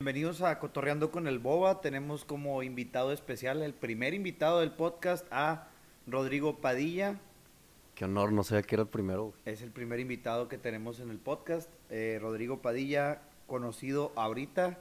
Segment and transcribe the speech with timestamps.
[0.00, 1.80] Bienvenidos a Cotorreando con el Boba.
[1.80, 5.70] Tenemos como invitado especial, el primer invitado del podcast, a
[6.06, 7.18] Rodrigo Padilla.
[7.96, 9.34] Qué honor, no sabía que era el primero.
[9.44, 11.68] Es el primer invitado que tenemos en el podcast.
[11.90, 14.78] Eh, Rodrigo Padilla, conocido ahorita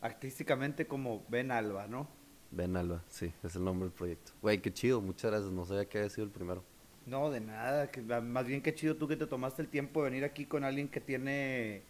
[0.00, 2.08] artísticamente como Ben Alba, ¿no?
[2.50, 4.32] Ben Alba, sí, es el nombre del proyecto.
[4.42, 5.52] Güey, qué chido, muchas gracias.
[5.52, 6.64] No sabía que había sido el primero.
[7.06, 7.92] No, de nada.
[7.92, 10.64] Que, más bien qué chido tú que te tomaste el tiempo de venir aquí con
[10.64, 11.84] alguien que tiene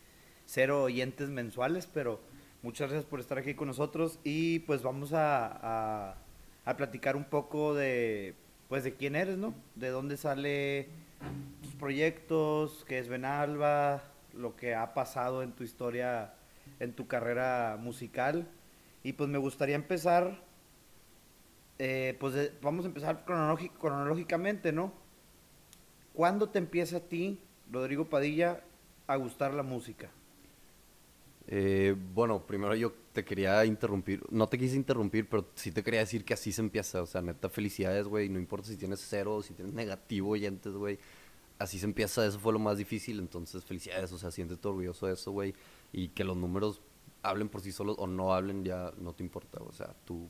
[0.44, 2.20] cero oyentes mensuales, pero
[2.62, 6.16] muchas gracias por estar aquí con nosotros y pues vamos a,
[6.64, 8.34] a, platicar un poco de
[8.68, 9.54] pues de quién eres, ¿no?
[9.74, 10.88] De dónde sale
[11.62, 14.02] tus proyectos, qué es Benalba,
[14.34, 16.34] lo que ha pasado en tu historia,
[16.78, 18.46] en tu carrera musical.
[19.02, 20.42] Y pues me gustaría empezar,
[21.78, 24.92] eh, pues vamos a empezar cronológicamente, ¿no?
[26.12, 27.40] ¿Cuándo te empieza a ti,
[27.70, 28.60] Rodrigo Padilla,
[29.06, 30.10] a gustar la música?
[31.50, 36.00] Eh, bueno, primero yo te quería interrumpir, no te quise interrumpir, pero sí te quería
[36.00, 39.36] decir que así se empieza, o sea, neta, felicidades, güey, no importa si tienes cero
[39.36, 40.98] o si tienes negativo oyentes, güey,
[41.58, 45.14] así se empieza, eso fue lo más difícil, entonces felicidades, o sea, siéntete orgulloso de
[45.14, 45.54] eso, güey,
[45.90, 46.82] y que los números
[47.22, 50.28] hablen por sí solos o no hablen, ya no te importa, o sea, tú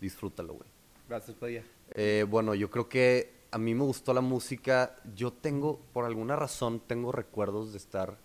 [0.00, 0.70] disfrútalo, güey.
[1.06, 1.64] Gracias, Padilla.
[1.90, 6.34] Eh, bueno, yo creo que a mí me gustó la música, yo tengo, por alguna
[6.34, 8.24] razón, tengo recuerdos de estar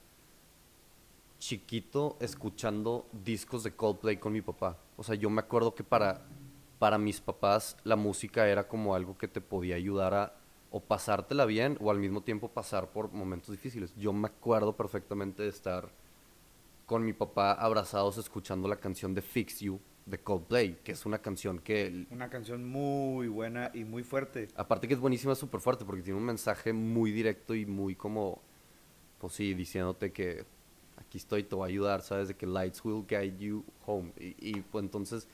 [1.42, 4.78] chiquito escuchando discos de Coldplay con mi papá.
[4.96, 6.22] O sea, yo me acuerdo que para,
[6.78, 10.36] para mis papás la música era como algo que te podía ayudar a
[10.70, 13.94] o pasártela bien o al mismo tiempo pasar por momentos difíciles.
[13.98, 15.90] Yo me acuerdo perfectamente de estar
[16.86, 21.18] con mi papá abrazados escuchando la canción de Fix You de Coldplay, que es una
[21.18, 22.06] canción que...
[22.12, 24.48] Una canción muy buena y muy fuerte.
[24.56, 28.42] Aparte que es buenísima, súper fuerte, porque tiene un mensaje muy directo y muy como,
[29.20, 30.46] pues sí, diciéndote que
[31.02, 32.28] aquí estoy, te voy a ayudar, ¿sabes?
[32.30, 34.14] De que lights will guide you home.
[34.18, 35.28] Y, pues entonces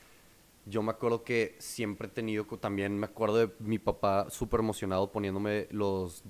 [0.66, 5.10] yo me acuerdo que siempre he tenido, también me acuerdo de mi papá súper emocionado
[5.10, 6.22] poniéndome los,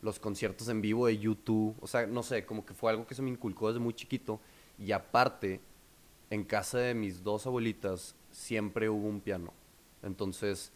[0.00, 1.76] los conciertos en vivo de YouTube.
[1.80, 4.40] O sea, no sé, como que fue algo que se me inculcó desde muy chiquito.
[4.78, 5.60] Y aparte,
[6.30, 9.52] en casa de mis dos abuelitas siempre hubo un piano.
[10.02, 10.72] Entonces,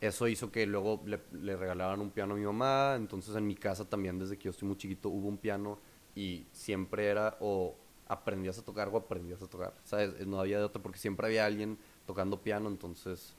[0.00, 2.94] eso hizo que luego le, le regalaran un piano a mi mamá.
[2.96, 5.78] Entonces, en mi casa también, desde que yo estoy muy chiquito, hubo un piano
[6.16, 7.76] y siempre era o
[8.08, 10.26] aprendías a tocar o aprendías a tocar, ¿sabes?
[10.26, 13.34] No había de otra porque siempre había alguien tocando piano, entonces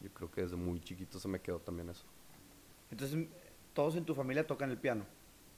[0.00, 2.04] yo creo que desde muy chiquito se me quedó también eso.
[2.90, 3.26] Entonces,
[3.74, 5.04] ¿todos en tu familia tocan el piano?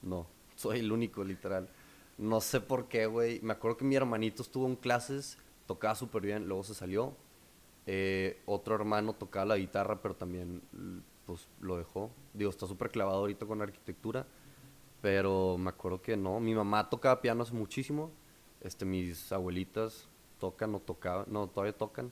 [0.01, 1.69] No, soy el único, literal.
[2.17, 3.41] No sé por qué, güey.
[3.41, 5.37] Me acuerdo que mi hermanito estuvo en clases,
[5.67, 7.13] tocaba súper bien, luego se salió.
[7.87, 10.61] Eh, otro hermano tocaba la guitarra, pero también
[11.25, 12.09] pues lo dejó.
[12.33, 14.25] Digo, está súper clavado ahorita con arquitectura
[15.05, 18.11] pero me acuerdo que no, mi mamá tocaba piano hace muchísimo,
[18.59, 22.11] este, mis abuelitas tocan o tocaban, no, todavía tocan,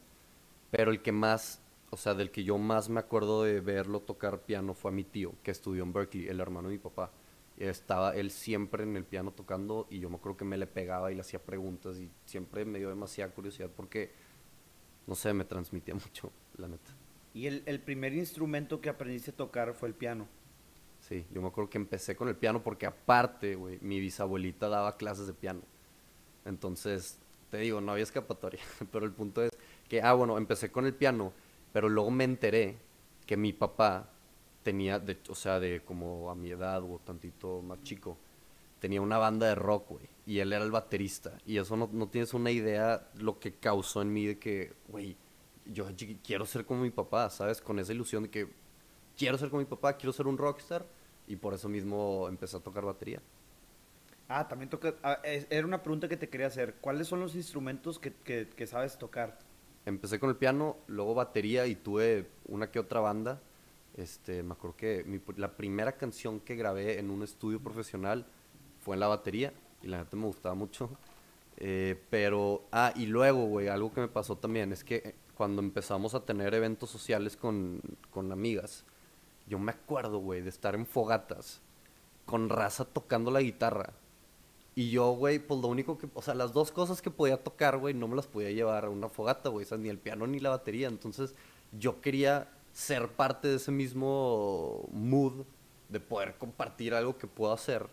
[0.69, 1.59] pero el que más,
[1.89, 5.03] o sea, del que yo más me acuerdo de verlo tocar piano fue a mi
[5.03, 7.09] tío, que estudió en Berkeley, el hermano de mi papá.
[7.57, 11.11] Estaba él siempre en el piano tocando y yo me acuerdo que me le pegaba
[11.11, 14.11] y le hacía preguntas y siempre me dio demasiada curiosidad porque,
[15.07, 16.91] no sé, me transmitía mucho, la neta.
[17.33, 20.27] ¿Y el, el primer instrumento que aprendiste a tocar fue el piano?
[21.31, 25.33] Yo me acuerdo que empecé con el piano porque aparte, mi bisabuelita daba clases de
[25.33, 25.61] piano.
[26.45, 27.19] Entonces,
[27.49, 28.61] te digo, no había escapatoria.
[28.91, 29.51] Pero el punto es
[29.87, 31.33] que, ah, bueno, empecé con el piano,
[31.71, 32.77] pero luego me enteré
[33.25, 34.09] que mi papá
[34.63, 38.17] tenía, o sea, de como a mi edad o tantito más chico,
[38.79, 40.09] tenía una banda de rock, güey.
[40.25, 41.37] Y él era el baterista.
[41.45, 45.15] Y eso no, no tienes una idea lo que causó en mí de que, güey,
[45.65, 45.85] yo
[46.23, 47.61] quiero ser como mi papá, ¿sabes?
[47.61, 48.47] Con esa ilusión de que
[49.17, 50.85] quiero ser como mi papá, quiero ser un rockstar
[51.27, 53.21] y por eso mismo empecé a tocar batería.
[54.27, 57.99] Ah, también toca, ah, era una pregunta que te quería hacer, ¿cuáles son los instrumentos
[57.99, 59.37] que, que, sabes tocar?
[59.85, 63.41] Empecé con el piano, luego batería y tuve una que otra banda.
[63.95, 68.25] Este, me acuerdo que mi, la primera canción que grabé en un estudio profesional
[68.79, 69.53] fue en la batería
[69.83, 70.89] y la neta me gustaba mucho.
[71.57, 75.61] Eh, pero, ah, y luego, güey, algo que me pasó también es que eh, cuando
[75.61, 77.79] empezamos a tener eventos sociales con,
[78.09, 78.85] con amigas,
[79.47, 81.61] yo me acuerdo, güey, de estar en fogatas
[82.25, 83.93] con raza tocando la guitarra.
[84.75, 87.77] Y yo, güey, pues lo único que, o sea, las dos cosas que podía tocar,
[87.77, 90.25] güey, no me las podía llevar a una fogata, güey, o sea, ni el piano
[90.25, 90.87] ni la batería.
[90.87, 91.35] Entonces,
[91.77, 95.45] yo quería ser parte de ese mismo mood
[95.89, 97.87] de poder compartir algo que puedo hacer.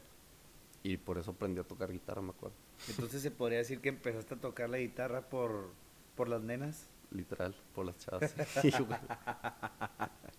[0.82, 2.56] Y por eso aprendí a tocar guitarra, me acuerdo.
[2.88, 5.68] Entonces, ¿se podría decir que empezaste a tocar la guitarra por,
[6.16, 6.86] por las nenas?
[7.10, 8.34] Literal, por las chavas.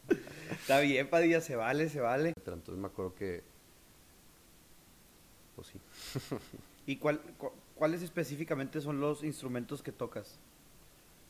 [0.51, 2.33] Está bien, Padilla, se vale, se vale.
[2.37, 3.43] Entonces me acuerdo que.
[5.55, 5.79] Pues sí.
[6.85, 7.21] ¿Y cuál,
[7.75, 10.39] ¿cuáles específicamente son los instrumentos que tocas?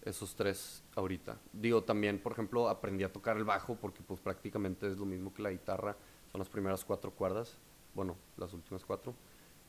[0.03, 1.37] Esos tres ahorita.
[1.53, 5.33] Digo, también, por ejemplo, aprendí a tocar el bajo porque pues prácticamente es lo mismo
[5.33, 5.95] que la guitarra.
[6.31, 7.57] Son las primeras cuatro cuerdas.
[7.93, 9.13] Bueno, las últimas cuatro.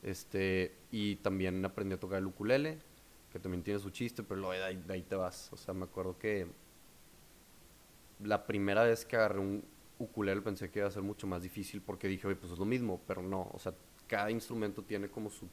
[0.01, 2.79] Este, y también aprendí a tocar el ukulele,
[3.31, 5.49] que también tiene su chiste, pero luego de ahí, de ahí te vas.
[5.53, 6.47] O sea, me acuerdo que
[8.19, 9.63] la primera vez que agarré un
[9.99, 12.65] ukulele pensé que iba a ser mucho más difícil porque dije, oye, pues es lo
[12.65, 13.49] mismo, pero no.
[13.53, 13.73] O sea,
[14.07, 15.47] cada instrumento tiene como su,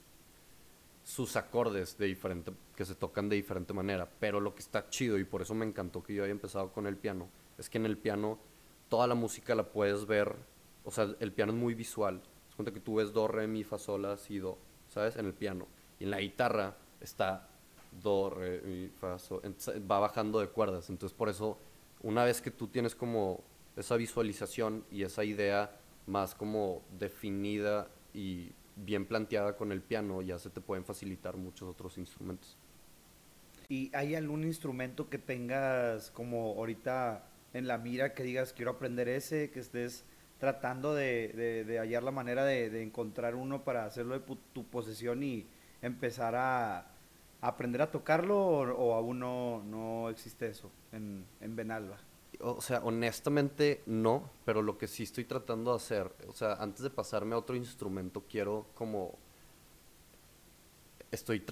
[1.04, 4.08] sus acordes de diferente, que se tocan de diferente manera.
[4.18, 6.86] Pero lo que está chido, y por eso me encantó que yo haya empezado con
[6.86, 7.28] el piano,
[7.58, 8.38] es que en el piano
[8.88, 10.34] toda la música la puedes ver,
[10.84, 12.20] o sea, el piano es muy visual.
[12.48, 14.58] Es cuenta que tú ves do, re, mi, fa, sol, la, si, do,
[14.88, 15.16] ¿sabes?
[15.16, 15.66] En el piano.
[15.98, 17.48] Y en la guitarra está
[18.02, 19.42] do, re, mi, fa, sol,
[19.90, 20.90] va bajando de cuerdas.
[20.90, 21.58] Entonces por eso,
[22.02, 23.44] una vez que tú tienes como
[23.76, 25.72] esa visualización y esa idea
[26.06, 31.68] más como definida y bien planteada con el piano, ya se te pueden facilitar muchos
[31.68, 32.56] otros instrumentos.
[33.68, 37.24] ¿Y hay algún instrumento que tengas como ahorita
[37.54, 40.04] en la mira que digas quiero aprender ese, que estés
[40.38, 45.22] tratando de, de- hallar la manera de, de encontrar uno para hacerlo de tu posesión
[45.22, 45.46] y
[45.82, 46.89] empezar a
[47.40, 51.98] aprender a tocarlo o, aún no, no existe eso en, en Benalba?
[52.40, 56.82] O sea, honestamente no, pero lo que sí estoy tratando de hacer, o sea, antes
[56.82, 59.18] de pasarme a otro instrumento, quiero como...
[61.10, 61.44] Estoy,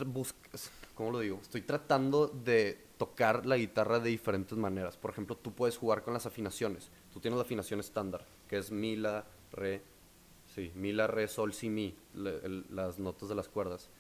[0.94, 1.40] ¿cómo lo digo?
[1.42, 4.96] Estoy tratando de tocar la guitarra de diferentes maneras.
[4.96, 6.90] Por ejemplo, tú puedes jugar con las afinaciones.
[7.12, 9.82] Tú tienes la afinación estándar, que es mi, la, re,
[10.54, 13.90] sí, mi, la, re, sol, si, mi, las notas de las cuerdas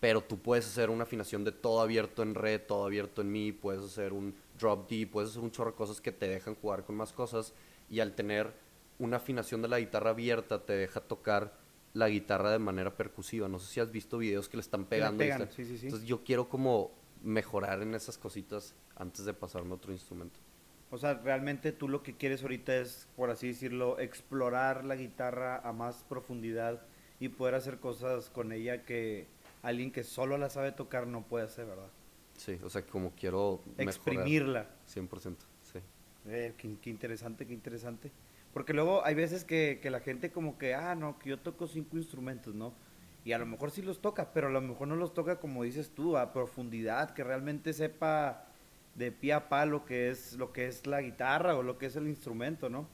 [0.00, 3.52] pero tú puedes hacer una afinación de todo abierto en re, todo abierto en mi,
[3.52, 6.84] puedes hacer un drop D, puedes hacer un chorro de cosas que te dejan jugar
[6.84, 7.52] con más cosas
[7.90, 8.52] y al tener
[8.98, 11.52] una afinación de la guitarra abierta te deja tocar
[11.92, 13.48] la guitarra de manera percusiva.
[13.48, 15.18] No sé si has visto videos que le están pegando.
[15.18, 15.86] pegan, está- sí, sí, sí.
[15.86, 16.92] Entonces yo quiero como
[17.22, 20.38] mejorar en esas cositas antes de pasarme a otro instrumento.
[20.90, 25.58] O sea, realmente tú lo que quieres ahorita es, por así decirlo, explorar la guitarra
[25.58, 26.82] a más profundidad
[27.20, 29.26] y poder hacer cosas con ella que
[29.62, 31.90] alguien que solo la sabe tocar no puede hacer, ¿verdad?
[32.36, 34.70] Sí, o sea, como quiero mejorar Exprimirla.
[34.88, 35.78] 100%, sí.
[36.26, 38.10] Eh, qué, qué interesante, qué interesante.
[38.52, 41.66] Porque luego hay veces que, que la gente como que, ah, no, que yo toco
[41.66, 42.72] cinco instrumentos, ¿no?
[43.24, 45.62] Y a lo mejor sí los toca, pero a lo mejor no los toca como
[45.62, 48.46] dices tú, a profundidad, que realmente sepa
[48.94, 51.86] de pie a pa lo que es, lo que es la guitarra o lo que
[51.86, 52.88] es el instrumento, ¿no?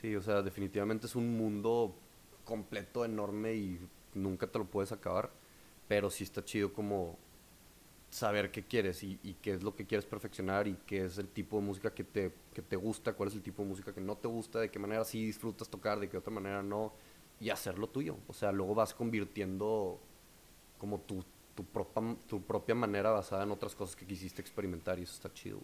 [0.00, 1.96] Sí, o sea, definitivamente es un mundo
[2.44, 3.80] completo, enorme y
[4.14, 5.30] nunca te lo puedes acabar,
[5.90, 7.18] pero sí está chido como
[8.10, 11.26] saber qué quieres y, y qué es lo que quieres perfeccionar y qué es el
[11.26, 14.00] tipo de música que te, que te gusta, cuál es el tipo de música que
[14.00, 16.92] no te gusta, de qué manera sí disfrutas tocar, de qué otra manera no,
[17.40, 18.18] y hacerlo tuyo.
[18.28, 19.98] O sea, luego vas convirtiendo
[20.78, 21.24] como tu,
[21.56, 25.34] tu, propia, tu propia manera basada en otras cosas que quisiste experimentar y eso está
[25.34, 25.58] chido.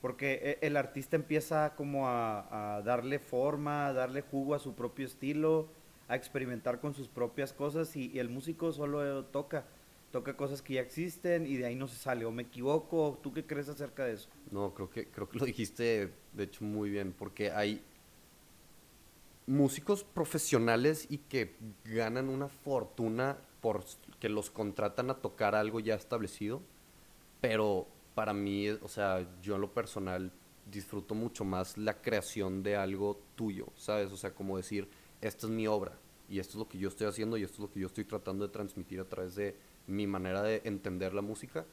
[0.00, 4.74] Porque e- el artista empieza como a, a darle forma, a darle jugo a su
[4.74, 5.68] propio estilo,
[6.08, 9.66] a experimentar con sus propias cosas y, el músico solo toca,
[10.12, 12.24] toca cosas que ya existen y de ahí no se sale.
[12.24, 13.18] ¿O me equivoco?
[13.22, 14.28] ¿Tú qué crees acerca de eso?
[14.50, 17.82] No, creo que, creo que lo dijiste, de hecho, muy bien, porque hay
[19.46, 25.80] músicos profesionales y que ganan una fortuna por s- que los contratan a tocar algo
[25.80, 26.62] ya establecido,
[27.40, 30.32] pero para mí, o sea, yo en lo personal
[30.70, 34.10] disfruto mucho más la creación de algo tuyo, ¿sabes?
[34.12, 34.88] O sea, como decir,
[35.20, 35.92] esta es mi obra
[36.28, 38.04] y esto es lo que yo estoy haciendo y esto es lo que yo estoy
[38.04, 39.56] tratando de transmitir a través de
[39.86, 41.64] mi manera de entender la música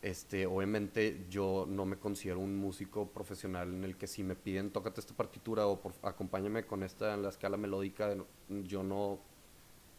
[0.00, 4.70] este, obviamente yo no me considero un músico profesional en el que si me piden
[4.70, 8.14] tócate esta partitura o por- acompáñame con esta en la escala melódica,
[8.48, 9.18] yo no,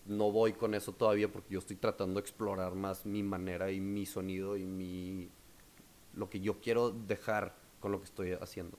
[0.08, 3.82] no voy con eso todavía porque yo estoy tratando de explorar más mi manera y
[3.82, 5.30] mi sonido y mi
[6.16, 8.78] lo que yo quiero dejar con lo que estoy haciendo.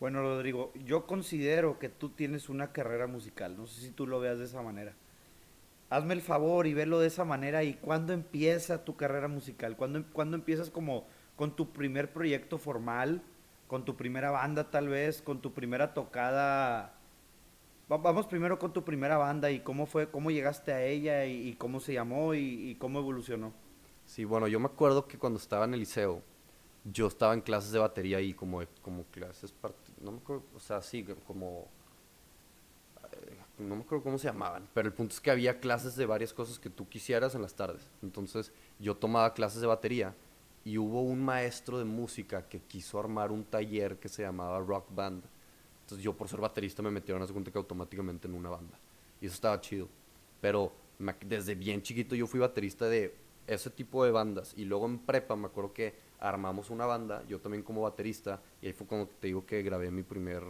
[0.00, 3.56] Bueno, Rodrigo, yo considero que tú tienes una carrera musical.
[3.56, 4.94] No sé si tú lo veas de esa manera.
[5.90, 7.62] Hazme el favor y velo de esa manera.
[7.64, 9.76] ¿Y cuándo empieza tu carrera musical?
[9.76, 13.22] ¿Cuándo, cuándo empiezas como con tu primer proyecto formal?
[13.66, 15.20] ¿Con tu primera banda tal vez?
[15.22, 16.94] ¿Con tu primera tocada?
[17.92, 21.54] Va- Vamos primero con tu primera banda y cómo fue, cómo llegaste a ella y,
[21.56, 23.52] cómo se llamó y, y cómo evolucionó.
[24.06, 26.22] Sí, bueno, yo me acuerdo que cuando estaba en el liceo,
[26.84, 30.60] yo estaba en clases de batería y como, como clases, part- no me acuerdo, o
[30.60, 31.68] sea, sí, como,
[33.12, 36.06] eh, no me acuerdo cómo se llamaban, pero el punto es que había clases de
[36.06, 37.82] varias cosas que tú quisieras en las tardes.
[38.02, 40.14] Entonces yo tomaba clases de batería
[40.64, 44.86] y hubo un maestro de música que quiso armar un taller que se llamaba Rock
[44.94, 45.22] Band.
[45.82, 48.78] Entonces yo por ser baterista me metieron a cuenta que automáticamente en una banda.
[49.20, 49.88] Y eso estaba chido.
[50.40, 50.72] Pero
[51.26, 53.14] desde bien chiquito yo fui baterista de
[53.46, 54.54] ese tipo de bandas.
[54.56, 58.66] Y luego en prepa me acuerdo que armamos una banda, yo también como baterista, y
[58.66, 60.42] ahí fue cuando te digo que grabé mi primer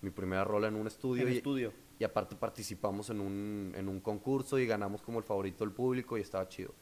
[0.00, 1.26] mi primera rola en un estudio.
[1.26, 1.72] En y, estudio.
[1.98, 6.18] y aparte participamos en un, en un concurso y ganamos como el favorito del público
[6.18, 6.74] y estaba chido.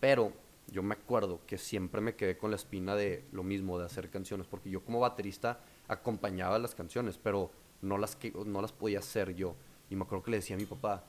[0.00, 0.32] Pero
[0.68, 4.08] yo me acuerdo que siempre me quedé con la espina de lo mismo, de hacer
[4.08, 7.50] canciones, porque yo como baterista acompañaba las canciones, pero
[7.82, 9.54] no las, que, no las podía hacer yo.
[9.90, 11.04] Y me acuerdo que le decía a mi papá,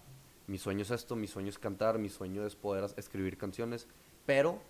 [0.47, 3.87] mi sueño es esto, mi sueño es cantar, mi sueño es poder escribir canciones,
[4.25, 4.61] pero,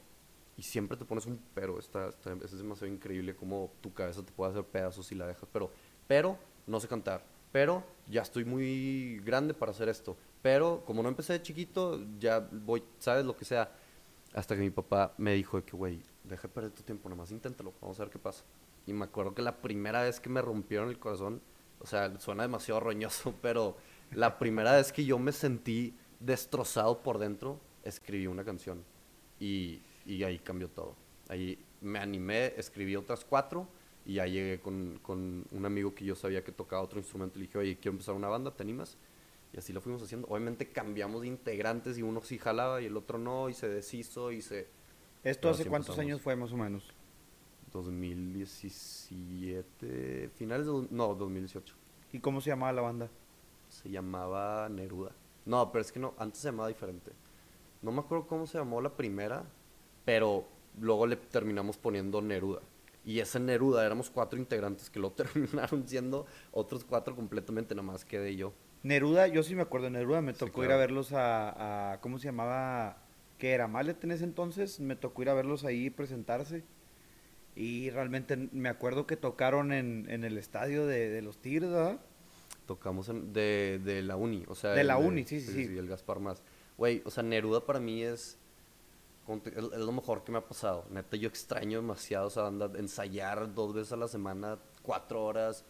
[0.57, 4.31] y siempre te pones un pero, está, está- es demasiado increíble cómo tu cabeza te
[4.31, 5.71] puede hacer pedazos si la dejas, pero,
[6.07, 11.09] pero, no sé cantar, pero ya estoy muy grande para hacer esto, pero como no
[11.09, 13.71] empecé de chiquito, ya voy, sabes lo que sea,
[14.33, 17.31] hasta que mi papá me dijo de que, güey, deja de perder tu tiempo, nomás
[17.31, 18.43] inténtalo, vamos a ver qué pasa.
[18.85, 21.41] Y me acuerdo que la primera vez que me rompieron el corazón,
[21.79, 23.77] o sea, suena demasiado roñoso, pero
[24.11, 28.83] la primera vez que yo me sentí destrozado por dentro, escribí una canción.
[29.39, 30.95] Y, y ahí cambió todo.
[31.29, 33.67] Ahí me animé, escribí otras cuatro
[34.05, 37.39] y ya llegué con, con un amigo que yo sabía que tocaba otro instrumento.
[37.39, 38.97] Le dije, oye, quiero empezar una banda, ¿te animas?
[39.53, 40.27] Y así lo fuimos haciendo.
[40.27, 44.31] Obviamente cambiamos de integrantes y uno sí jalaba y el otro no, y se deshizo
[44.31, 44.67] y se...
[45.23, 46.11] ¿Esto Pero hace cuántos empezamos.
[46.11, 46.91] años fue más o menos?
[47.71, 50.87] 2017, finales de...
[50.89, 51.75] No, 2018.
[52.11, 53.09] ¿Y cómo se llamaba la banda?
[53.69, 55.11] Se llamaba Neruda.
[55.45, 57.11] No, pero es que no, antes se llamaba diferente.
[57.81, 59.45] No me acuerdo cómo se llamó la primera,
[60.05, 60.47] pero
[60.79, 62.61] luego le terminamos poniendo Neruda.
[63.05, 68.05] Y ese Neruda éramos cuatro integrantes que lo terminaron siendo otros cuatro completamente, nada más
[68.05, 68.53] quedé yo.
[68.83, 72.01] Neruda, yo sí me acuerdo de Neruda, me Sí, tocó ir a verlos a, a-
[72.01, 72.97] ¿cómo se llamaba?
[73.37, 73.67] ¿Qué era?
[73.67, 76.63] Mallet en ese entonces, me tocó ir a verlos ahí presentarse.
[77.55, 81.99] Y realmente me acuerdo que tocaron en, en el estadio de, de los Tigres, ¿verdad?
[82.65, 84.71] Tocamos en- de, de la uni, o sea...
[84.71, 85.77] De el la uni, sí, sí, sí.
[85.77, 86.41] el Gaspar más.
[86.77, 88.37] Güey, o sea, Neruda para mí es,
[89.45, 90.85] es, lo mejor que me ha pasado.
[90.89, 95.63] Neta, yo extraño demasiado esa banda, ensayar dos veces a la semana, cuatro horas.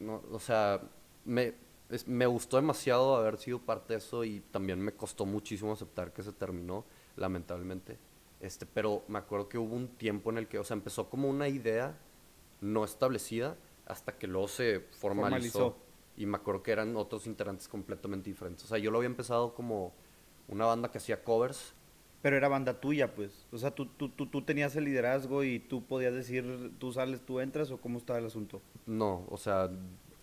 [0.00, 0.80] No, o sea,
[1.24, 1.54] me,
[1.90, 6.12] es- me gustó demasiado haber sido parte de eso y también me costó muchísimo aceptar
[6.12, 6.84] que se terminó,
[7.16, 7.98] lamentablemente.
[8.40, 11.28] Este, pero me acuerdo que hubo un tiempo en el que, o sea, empezó como
[11.28, 11.96] una idea
[12.60, 15.58] no establecida hasta que luego se formalizó.
[15.58, 15.76] Formalizó.
[16.16, 18.64] Y me acuerdo que eran otros integrantes completamente diferentes.
[18.64, 19.92] O sea, yo lo había empezado como
[20.48, 21.73] una banda que hacía covers.
[22.24, 23.44] Pero era banda tuya, pues.
[23.52, 27.20] O sea, tú, tú, tú, tú tenías el liderazgo y tú podías decir, tú sales,
[27.20, 28.62] tú entras, o cómo estaba el asunto.
[28.86, 29.70] No, o sea,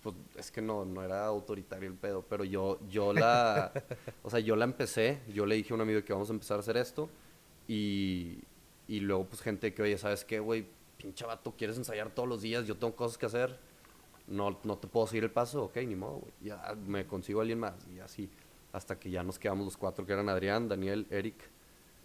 [0.01, 3.72] pues es que no, no era autoritario el pedo, pero yo, yo la,
[4.24, 6.58] o sea, yo la empecé, yo le dije a un amigo que vamos a empezar
[6.58, 7.08] a hacer esto
[7.67, 8.39] y,
[8.88, 10.65] y luego pues gente que, oye, ¿sabes qué, güey?
[10.98, 12.65] Pinche vato, ¿quieres ensayar todos los días?
[12.65, 13.60] Yo tengo cosas que hacer,
[14.25, 16.34] no, no te puedo seguir el paso, ok, ni modo, güey.
[16.41, 18.27] Ya me consigo a alguien más y así,
[18.74, 21.61] hasta que ya nos quedamos los cuatro que eran Adrián, Daniel, Eric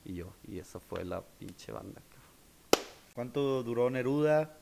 [0.07, 2.01] y yo, y esa fue la pinche banda.
[3.15, 4.57] ¿Cuánto duró Neruda?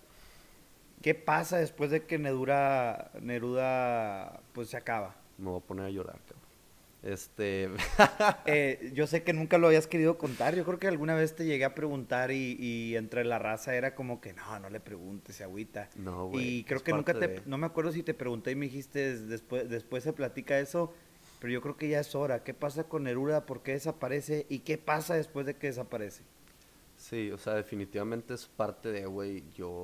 [1.03, 5.15] ¿Qué pasa después de que Neruda, Neruda pues se acaba?
[5.39, 6.45] Me voy a poner a llorar, cabrón.
[7.03, 7.69] Este,
[8.47, 10.55] Eh, yo sé que nunca lo habías querido contar.
[10.55, 13.95] Yo creo que alguna vez te llegué a preguntar y, y entre la raza era
[13.95, 15.91] como que no, no le preguntes, se agüita.
[15.97, 16.59] no, güey.
[16.61, 19.19] y creo que nunca te, de- no me acuerdo si te pregunté y me dijiste
[19.19, 20.95] después, después se platica eso,
[21.45, 22.43] pero yo creo que ya es hora.
[22.43, 23.45] ¿Qué pasa con Neruda?
[23.45, 24.47] ¿Por qué desaparece?
[24.49, 26.23] ¿Y qué pasa después de que desaparece?
[26.97, 29.75] Sí, o sea, definitivamente es parte de, güey, yo,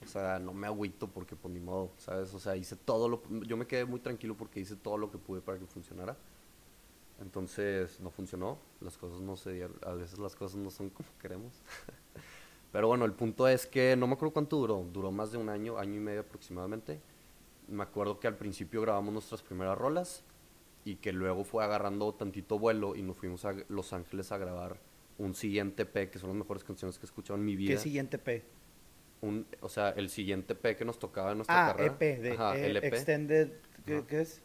[0.00, 2.32] o sea, no me agüito porque pues ni modo, ¿sabes?
[2.34, 5.18] O sea, hice todo lo, yo me quedé muy tranquilo porque hice todo lo que
[5.18, 6.16] pude para que funcionara.
[7.20, 11.08] Entonces, no funcionó, las cosas no se dieron, a veces las cosas no son como
[11.20, 11.52] queremos.
[12.70, 15.48] Pero bueno, el punto es que no me acuerdo cuánto duró, duró más de un
[15.48, 17.00] año, año y medio aproximadamente.
[17.72, 20.24] Me acuerdo que al principio grabamos nuestras primeras rolas
[20.84, 24.78] y que luego fue agarrando tantito vuelo y nos fuimos a Los Ángeles a grabar
[25.18, 27.70] un siguiente P, que son las mejores canciones que he escuchado en mi vida.
[27.72, 28.42] ¿Qué siguiente P?
[29.22, 31.94] Un, o sea, el siguiente P que nos tocaba en nuestra Ah, carrera.
[31.94, 32.78] EP, de Ajá, eh.
[32.82, 33.52] Extended,
[33.86, 34.06] ¿qué, Ajá.
[34.06, 34.42] qué es?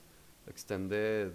[0.47, 1.31] Extended.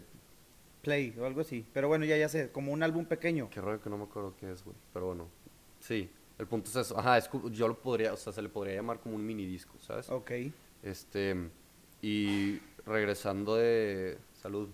[0.80, 1.66] Play o algo así.
[1.72, 3.50] Pero bueno, ya ya sé, como un álbum pequeño.
[3.50, 4.76] Qué rollo que no me acuerdo qué es, güey.
[4.92, 5.28] Pero bueno,
[5.80, 6.10] sí.
[6.38, 6.98] El punto es eso.
[6.98, 9.74] Ajá, es yo lo podría, o sea, se le podría llamar como un mini disco,
[9.78, 10.08] ¿sabes?
[10.10, 10.30] Ok.
[10.82, 11.50] Este.
[12.02, 14.18] Y regresando de.
[14.34, 14.68] Salud.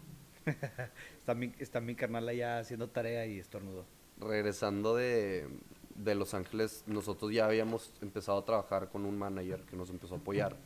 [1.18, 3.85] Está mi, está mi carnal allá haciendo tarea y estornudo.
[4.16, 5.47] regresando de,
[5.94, 10.14] de Los Ángeles, nosotros ya habíamos empezado a trabajar con un manager que nos empezó
[10.14, 10.56] a apoyar.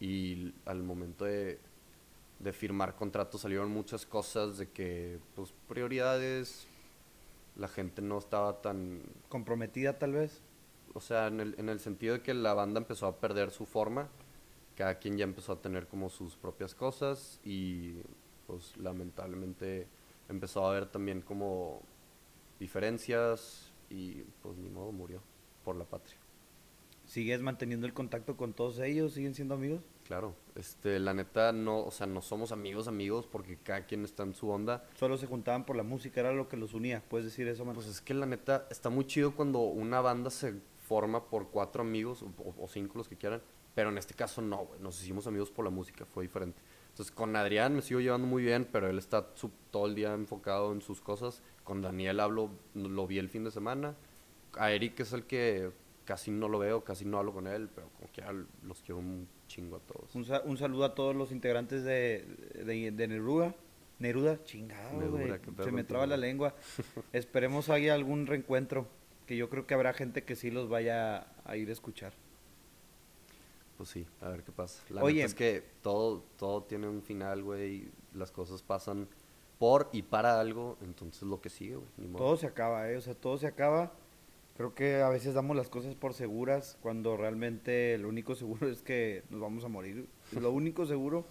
[0.00, 1.60] Y al momento de,
[2.40, 6.66] de firmar contratos salieron muchas cosas de que, pues, prioridades,
[7.56, 9.00] la gente no estaba tan...
[9.30, 10.42] Comprometida tal vez.
[10.92, 13.64] O sea, en el, en el sentido de que la banda empezó a perder su
[13.64, 14.08] forma,
[14.76, 17.94] cada quien ya empezó a tener como sus propias cosas y,
[18.46, 19.86] pues, lamentablemente
[20.28, 21.82] empezó a haber también como
[22.58, 25.20] diferencias y pues ni modo murió
[25.64, 26.16] por la patria.
[27.04, 29.12] ¿Sigues manteniendo el contacto con todos ellos?
[29.14, 29.82] ¿Siguen siendo amigos?
[30.04, 34.22] Claro, este, la neta no, o sea, no somos amigos amigos porque cada quien está
[34.22, 34.84] en su onda.
[34.94, 37.02] Solo se juntaban por la música, era lo que los unía.
[37.08, 37.74] ¿Puedes decir eso, man?
[37.74, 40.54] Pues es que la neta está muy chido cuando una banda se
[40.86, 43.42] forma por cuatro amigos o, o cinco los que quieran,
[43.74, 46.60] pero en este caso no, güey, nos hicimos amigos por la música, fue diferente.
[46.90, 50.12] Entonces con Adrián me sigo llevando muy bien, pero él está su- todo el día
[50.12, 51.42] enfocado en sus cosas.
[51.64, 53.94] Con Daniel hablo, lo vi el fin de semana.
[54.58, 55.70] A Eric es el que
[56.04, 58.22] casi no lo veo, casi no hablo con él, pero como que
[58.66, 60.14] los quiero un chingo a todos.
[60.14, 62.26] Un, sa- un saludo a todos los integrantes de,
[62.64, 63.54] de, de Neruda.
[63.98, 66.54] Neruda, chingado, Neruda, Se me traba la lengua.
[67.12, 68.86] Esperemos haya algún reencuentro.
[69.26, 72.12] Que yo creo que habrá gente que sí los vaya a ir a escuchar.
[73.76, 74.82] Pues sí, a ver qué pasa.
[74.90, 75.16] La Oye.
[75.16, 77.90] neta es que todo, todo tiene un final, güey.
[78.14, 79.08] Las cosas pasan
[79.58, 81.88] por y para algo, entonces lo que sigue, güey.
[81.96, 82.24] ni modo.
[82.24, 82.96] Todo se acaba, ¿eh?
[82.96, 83.92] O sea, todo se acaba.
[84.56, 88.82] Creo que a veces damos las cosas por seguras cuando realmente lo único seguro es
[88.82, 90.08] que nos vamos a morir.
[90.38, 91.24] Lo único seguro.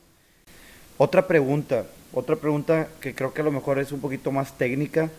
[0.98, 5.10] Otra pregunta, otra pregunta que creo que a lo mejor es un poquito más técnica.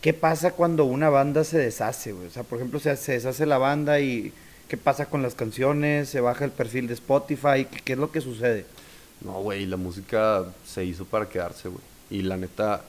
[0.00, 2.26] ¿Qué pasa cuando una banda se deshace, güey?
[2.26, 4.32] O sea, por ejemplo, se, se deshace la banda y
[4.74, 6.08] ¿qué pasa con las canciones?
[6.08, 7.64] ¿Se baja el perfil de Spotify?
[7.70, 8.66] ¿Qué, qué es lo que sucede?
[9.20, 11.80] No, güey, la música se hizo para quedarse, güey.
[12.10, 12.82] Y la neta,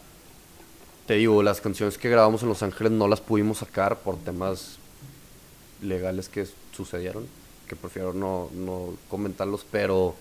[1.06, 4.80] te digo, las canciones que grabamos en Los Ángeles no las pudimos sacar por temas
[5.80, 7.28] legales que sucedieron,
[7.68, 10.16] que prefiero no, no comentarlos, pero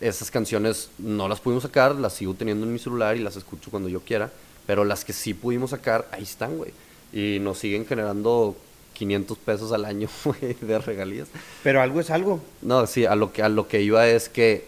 [0.00, 3.70] esas canciones no las pudimos sacar, las sigo teniendo en mi celular y las escucho
[3.70, 4.32] cuando yo quiera,
[4.66, 6.72] pero las que sí pudimos sacar, ahí están, güey.
[7.12, 8.56] Y nos siguen generando
[8.96, 10.08] 500 pesos al año,
[10.60, 11.28] de regalías.
[11.62, 12.40] Pero algo es algo.
[12.62, 14.64] No, sí, a lo que a lo que iba es que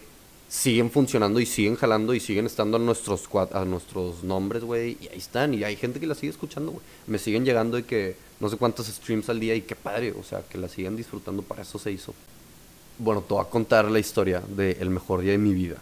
[0.48, 5.08] siguen funcionando y siguen jalando y siguen estando a nuestros a nuestros nombres, güey, y
[5.08, 6.82] ahí están y hay gente que la sigue escuchando, güey.
[7.06, 10.22] Me siguen llegando y que no sé cuántos streams al día y qué padre, o
[10.22, 12.14] sea, que la siguen disfrutando, para eso se hizo.
[12.98, 15.76] Bueno, te voy a contar la historia del mejor día de mi vida.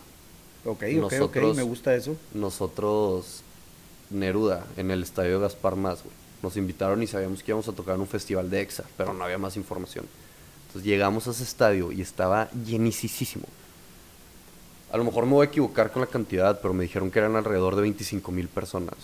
[0.64, 2.16] Ok, ok, ok, Nosotros- me gusta eso.
[2.34, 3.42] Nosotros,
[4.10, 6.14] Neruda, en el estadio Gaspar Más, güey.
[6.46, 9.24] Nos invitaron y sabíamos que íbamos a tocar en un festival de EXA, pero no
[9.24, 10.06] había más información.
[10.68, 13.48] Entonces llegamos a ese estadio y estaba llenicísimo.
[14.92, 17.34] A lo mejor me voy a equivocar con la cantidad, pero me dijeron que eran
[17.34, 18.94] alrededor de 25 mil personas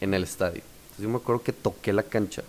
[0.00, 0.62] en el estadio.
[0.62, 2.44] Entonces yo me acuerdo que toqué la cancha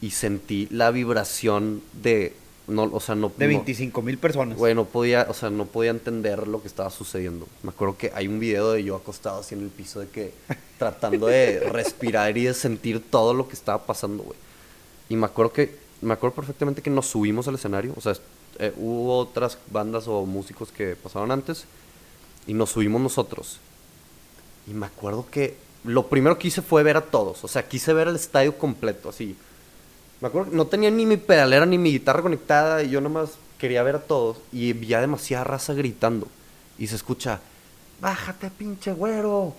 [0.00, 2.34] y sentí la vibración de...
[2.66, 4.56] No, o sea, no, De no- 25 mil personas.
[4.56, 7.46] Güey, no podía, o sea, no podía entender lo que estaba sucediendo.
[7.62, 10.32] Me acuerdo que hay un video de yo acostado así en el piso de que
[10.78, 14.38] tratando de respirar y de sentir todo lo que estaba pasando, güey.
[15.10, 18.14] Y me acuerdo que, me acuerdo perfectamente que nos subimos al escenario, o sea,
[18.58, 21.66] eh, hubo otras bandas o músicos que pasaron antes
[22.46, 23.58] y nos subimos nosotros.
[24.66, 27.92] Y me acuerdo que lo primero que hice fue ver a todos, o sea, quise
[27.92, 29.36] ver el estadio completo, así.
[30.24, 33.32] Me acuerdo que no tenía ni mi pedalera ni mi guitarra conectada y yo nomás
[33.58, 36.28] quería ver a todos y vi a demasiada raza gritando.
[36.78, 37.40] Y se escucha,
[38.00, 39.52] bájate pinche güero.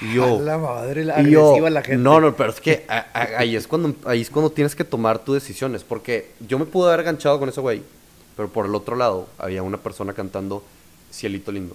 [0.00, 1.96] Y yo, A la madre, la y yo, la gente.
[2.00, 4.84] No, no, pero es que a- a- ahí es, cuando, ahí es cuando tienes que
[4.84, 5.82] tomar tus decisiones.
[5.82, 7.82] Porque yo me pude haber ganchado con ese güey,
[8.36, 10.62] pero por el otro lado había una persona cantando
[11.12, 11.74] Cielito Lindo.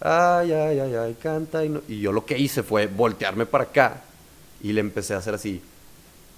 [0.00, 1.62] Ay, ay, ay, ay, canta.
[1.62, 4.04] Y, no- y yo lo que hice fue voltearme para acá
[4.62, 5.60] y le empecé a hacer así.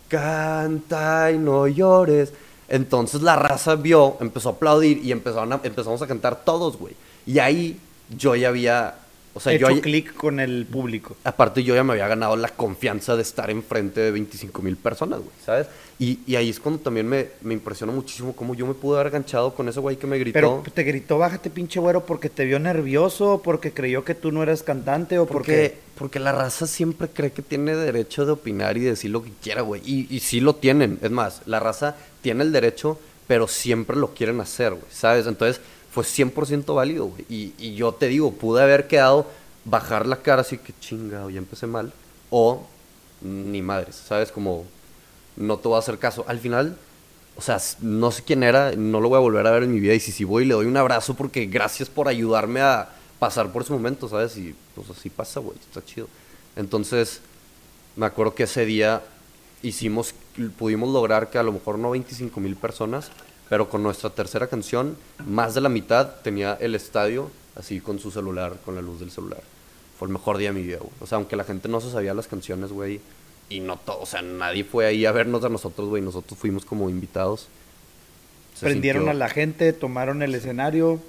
[0.09, 2.33] Canta y no llores.
[2.69, 6.95] Entonces la raza vio, empezó a aplaudir y empezaron a- empezamos a cantar todos, güey.
[7.27, 7.79] Y ahí
[8.17, 8.95] yo ya había,
[9.37, 11.17] o sea, yo hecho ya- clic con el público.
[11.25, 15.19] Aparte yo ya me había ganado la confianza de estar enfrente de 25 mil personas,
[15.21, 15.67] güey, ¿sabes?
[15.99, 19.13] Y, y ahí es cuando también me, me impresionó muchísimo cómo yo me pude haber
[19.13, 20.35] ganchado con ese güey que me gritó.
[20.35, 24.43] Pero te gritó, bájate pinche güero, porque te vio nervioso, porque creyó que tú no
[24.43, 25.37] eras cantante o porque...
[25.37, 29.31] porque, porque la raza siempre cree que tiene derecho de opinar y decir lo que
[29.43, 29.81] quiera, güey.
[29.87, 30.99] Y, y sí lo tienen.
[31.03, 35.27] Es más, la raza tiene el derecho, pero siempre lo quieren hacer, güey, ¿sabes?
[35.27, 35.61] Entonces
[35.97, 37.25] fue 100% válido, güey.
[37.31, 39.27] Y, y yo te digo, pude haber quedado,
[39.65, 41.91] bajar la cara así que chinga, ya empecé mal.
[42.29, 42.67] O
[43.23, 44.31] ni madres, ¿sabes?
[44.31, 44.67] Como
[45.37, 46.27] no te voy a hacer caso.
[46.29, 46.77] Al final,
[47.35, 49.81] o sea, no sé quién era, no lo voy a volver a ver en mi
[49.81, 49.95] vida.
[49.95, 53.63] Y si sí voy, le doy un abrazo porque gracias por ayudarme a pasar por
[53.63, 54.37] ese momento, ¿sabes?
[54.37, 56.09] Y pues así pasa, güey, está chido.
[56.57, 57.23] Entonces,
[57.97, 59.03] me acuerdo que ese día
[59.63, 60.15] hicimos,
[60.59, 63.11] pudimos lograr que a lo mejor no 25 mil personas,
[63.49, 68.11] pero con nuestra tercera canción, más de la mitad tenía el estadio así con su
[68.11, 69.41] celular, con la luz del celular.
[69.99, 70.91] Fue el mejor día de mi vida, güey.
[71.01, 73.01] O sea, aunque la gente no se sabía las canciones, güey,
[73.49, 76.65] y no todo, o sea, nadie fue ahí a vernos a nosotros, güey, nosotros fuimos
[76.65, 77.49] como invitados.
[78.55, 81.01] Se Prendieron sintió- a la gente, tomaron el escenario,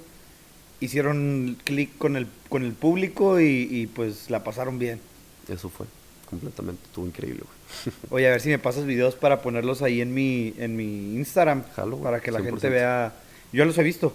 [0.80, 5.00] hicieron clic con el, con el público y, y, pues la pasaron bien.
[5.48, 5.86] Eso fue.
[6.30, 6.80] completamente.
[6.84, 7.57] Estuvo increíble, güey.
[8.10, 11.64] Oye, a ver si me pasas videos para ponerlos ahí en mi, en mi Instagram.
[11.74, 12.70] Jalo, para que la gente 100%.
[12.70, 13.12] vea.
[13.52, 14.12] Yo los he visto.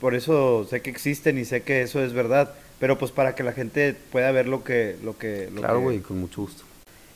[0.00, 2.52] Por eso sé que existen y sé que eso es verdad.
[2.80, 4.96] Pero pues para que la gente pueda ver lo que...
[5.02, 6.64] Lo que lo Claro, que- güey, con mucho gusto.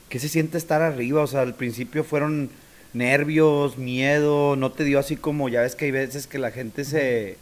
[0.09, 1.23] ¿Qué se siente estar arriba?
[1.23, 2.49] O sea, al principio fueron
[2.95, 6.85] nervios, miedo, no te dio así como, ya ves que hay veces que la gente
[6.87, 7.37] se,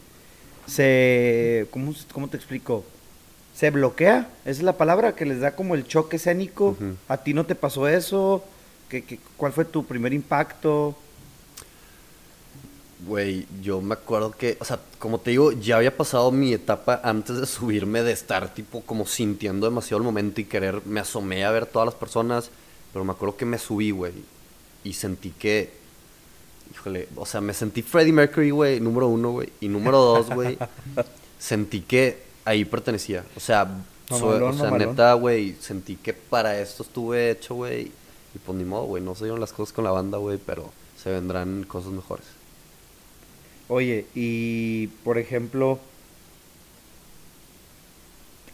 [0.66, 2.84] se, ¿cómo, cómo te explico?
[3.56, 6.76] Se bloquea, esa es la palabra, que les da como el choque escénico.
[7.08, 8.44] ¿A ti no te pasó eso?
[8.90, 10.94] ¿Qué, qué- cuál fue tu primer impacto?
[13.06, 17.00] Güey, yo me acuerdo que, o sea, como te digo, ya había pasado mi etapa
[17.04, 21.44] antes de subirme de estar tipo como sintiendo demasiado el momento y querer, me asomé
[21.44, 22.50] a ver todas las personas,
[22.92, 24.12] pero me acuerdo que me subí, güey,
[24.82, 25.70] y sentí que,
[26.72, 30.56] híjole, o sea, me sentí Freddie Mercury, güey, número uno, güey, y número dos, güey,
[31.38, 33.68] sentí que ahí pertenecía, o sea,
[34.08, 37.92] soy- o Mamalón, sea, neta, güey, sentí que para esto estuve hecho, güey,
[38.34, 40.72] y pues ni modo, güey, no se dieron las cosas con la banda, güey, pero
[41.02, 42.24] se vendrán cosas mejores.
[43.68, 45.78] Oye, y por ejemplo,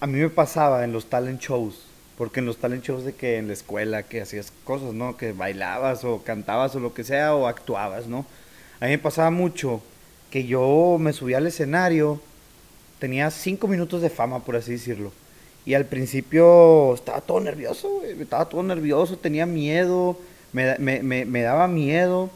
[0.00, 1.80] a mí me pasaba en los talent shows,
[2.18, 5.16] porque en los talent shows de que en la escuela que hacías cosas, ¿no?
[5.16, 8.26] Que bailabas o cantabas o lo que sea o actuabas, ¿no?
[8.80, 9.80] A mí me pasaba mucho
[10.30, 12.20] que yo me subía al escenario,
[13.02, 15.12] tenía cinco minutos de fama, por así decirlo.
[15.66, 20.16] Y al principio estaba todo nervioso, estaba todo nervioso, tenía miedo,
[20.52, 22.30] me, me- me- daba miedo.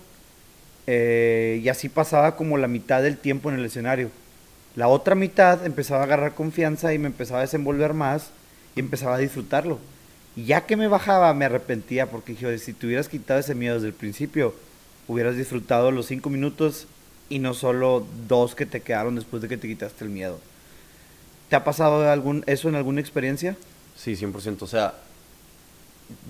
[0.87, 4.11] eh, y así pasaba como la mitad del tiempo en el escenario.
[4.77, 8.31] La otra mitad empezaba a agarrar confianza y me empezaba a desenvolver más
[8.77, 9.79] y empezaba a disfrutarlo.
[10.37, 13.55] Y ya que me bajaba me arrepentía porque dije, "Oye, si te hubieras quitado ese
[13.55, 14.55] miedo desde el principio,
[15.09, 16.87] hubieras disfrutado los cinco minutos
[17.29, 20.39] y no solo dos que te quedaron después de que te quitaste el miedo.
[21.49, 23.57] ¿Te ha pasado algún, eso en alguna experiencia?
[23.97, 24.63] Sí, 100%.
[24.63, 24.95] O sea,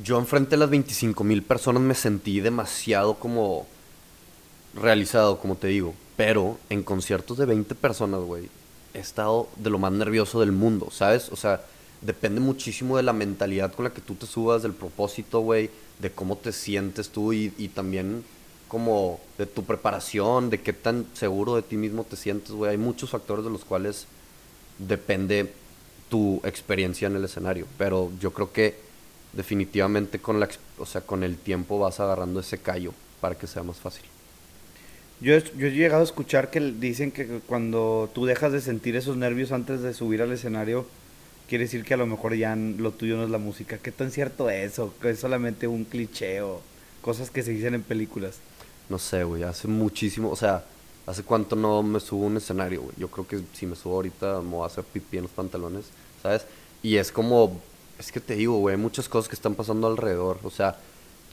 [0.02, 3.66] yo enfrente de las 25 mil personas me sentí demasiado como
[4.74, 5.94] realizado, como te digo.
[6.16, 8.48] Pero en conciertos de 20 personas, güey,
[8.94, 11.30] he estado de lo más nervioso del mundo, ¿sabes?
[11.30, 11.62] O sea,
[12.00, 16.10] depende muchísimo de la mentalidad con la que tú te subas, del propósito, güey, de
[16.10, 18.24] cómo te sientes tú y, y también
[18.68, 22.72] como de tu preparación, de qué tan seguro de ti mismo te sientes, güey.
[22.72, 24.06] Hay muchos factores de los cuales
[24.78, 25.52] depende
[26.08, 27.66] tu experiencia en el escenario.
[27.78, 28.74] Pero yo creo que
[29.32, 33.62] definitivamente con, la, o sea, con el tiempo vas agarrando ese callo para que sea
[33.62, 34.04] más fácil.
[35.20, 38.96] Yo, he- yo he llegado a escuchar que dicen que cuando tú dejas de sentir
[38.96, 40.86] esos nervios antes de subir al escenario,
[41.48, 43.78] quiere decir que a lo mejor ya lo tuyo no es la música.
[43.78, 44.94] ¿Qué tan cierto es eso?
[45.00, 46.60] Que es solamente un cliché o
[47.00, 48.36] cosas que se dicen en películas.
[48.88, 50.64] No sé, güey, hace muchísimo, o sea,
[51.06, 52.94] hace cuánto no me subo un escenario, güey.
[52.98, 55.86] Yo creo que si me subo ahorita me voy a hacer pipí en los pantalones,
[56.22, 56.44] ¿sabes?
[56.82, 57.60] Y es como,
[57.98, 60.38] es que te digo, güey, hay muchas cosas que están pasando alrededor.
[60.42, 60.76] O sea,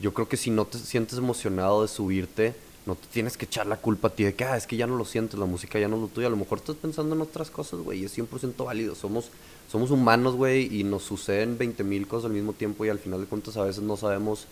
[0.00, 2.54] yo creo que si no te sientes emocionado de subirte,
[2.86, 4.86] no te tienes que echar la culpa a ti de que, ah, es que ya
[4.86, 6.26] no lo sientes, la música ya no es lo tuyo.
[6.26, 8.94] A lo mejor estás pensando en otras cosas, güey, y es 100% válido.
[8.94, 9.30] Somos,
[9.70, 13.20] somos humanos, güey, y nos suceden 20 mil cosas al mismo tiempo y al final
[13.20, 14.46] de cuentas a veces no sabemos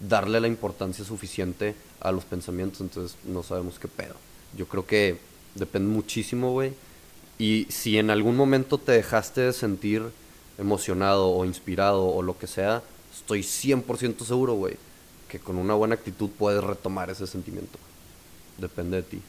[0.00, 4.14] darle la importancia suficiente a los pensamientos, entonces no sabemos qué pedo.
[4.56, 5.18] Yo creo que
[5.54, 6.72] depende muchísimo, güey.
[7.38, 10.02] Y si en algún momento te dejaste de sentir
[10.58, 12.82] emocionado o inspirado o lo que sea,
[13.14, 14.74] estoy 100% seguro, güey,
[15.28, 17.78] que con una buena actitud puedes retomar ese sentimiento.
[18.58, 19.22] Depende de ti.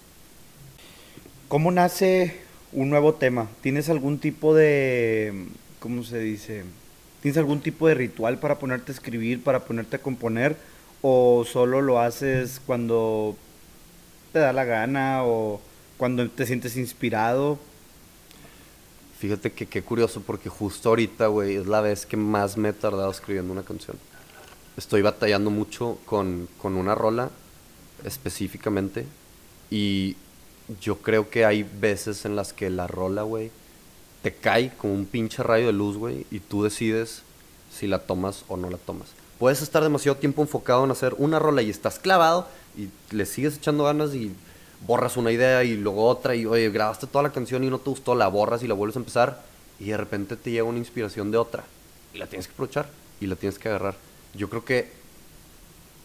[1.48, 2.36] ¿Cómo nace
[2.72, 3.48] un nuevo tema?
[3.62, 5.48] ¿Tienes algún tipo de,
[5.80, 6.64] ¿cómo se dice?
[7.22, 10.58] ¿Tienes algún tipo de ritual para ponerte a escribir, para ponerte a componer?
[11.02, 13.36] ¿O solo lo haces cuando
[14.32, 15.62] te da la gana o
[15.98, 17.60] cuando te sientes inspirado?
[19.20, 22.74] Fíjate que qué curioso porque justo ahorita, güey, es la vez que más me he
[22.74, 23.98] tardado escribiendo una canción.
[24.78, 27.30] Estoy batallando mucho con, con una rola
[28.06, 29.06] específicamente
[29.70, 30.16] y
[30.82, 33.52] yo creo que hay veces en las que la rola, güey,
[34.22, 37.24] te cae como un pinche rayo de luz, güey, y tú decides
[37.72, 39.10] si la tomas o no la tomas.
[39.40, 42.48] Puedes estar demasiado tiempo enfocado en hacer una rola y estás clavado
[42.78, 44.36] y le sigues echando ganas y
[44.86, 47.90] borras una idea y luego otra y oye, grabaste toda la canción y no te
[47.90, 49.42] gustó, la borras y la vuelves a empezar
[49.80, 51.64] y de repente te llega una inspiración de otra
[52.14, 52.90] y la tienes que aprovechar
[53.22, 53.96] y la tienes que agarrar.
[54.34, 54.92] Yo creo que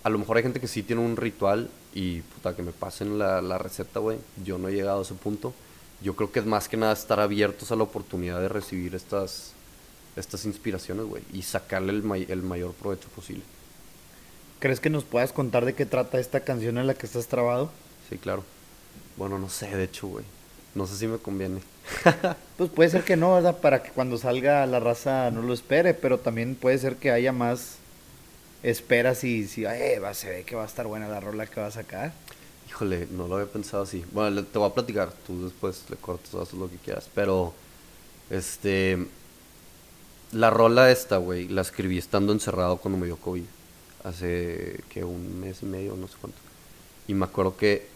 [0.05, 3.19] a lo mejor hay gente que sí tiene un ritual y puta que me pasen
[3.19, 4.19] la, la receta, güey.
[4.45, 5.55] Yo no he llegado a ese punto.
[6.03, 9.54] Yo creo que es más que nada estar abiertos a la oportunidad de recibir estas,
[10.17, 13.45] estas inspiraciones, güey, y sacarle el, may- el mayor provecho posible.
[14.59, 17.71] ¿Crees que nos puedas contar de qué trata esta canción en la que estás trabado?
[18.09, 18.45] Sí, claro.
[19.17, 20.25] Bueno, no sé, de hecho, güey.
[20.75, 21.63] No sé si me conviene.
[22.57, 23.59] Pues puede ser que no, ¿verdad?
[23.61, 27.33] Para que cuando salga la raza no lo espere, pero también puede ser que haya
[27.33, 27.79] más,
[28.63, 31.61] esperas y si, eh, va, se ve que va a estar buena la rola que
[31.61, 32.13] va a sacar?
[32.69, 34.05] Híjole, no lo había pensado así.
[34.13, 37.55] Bueno, te voy a platicar, tú después le cortas haces lo que quieras, pero
[38.31, 39.07] este
[40.35, 43.45] la rola esta, güey, la escribí estando encerrado cuando me dio COVID.
[44.03, 46.39] Hace que un mes y medio, no sé cuánto.
[47.09, 47.87] Y me acuerdo que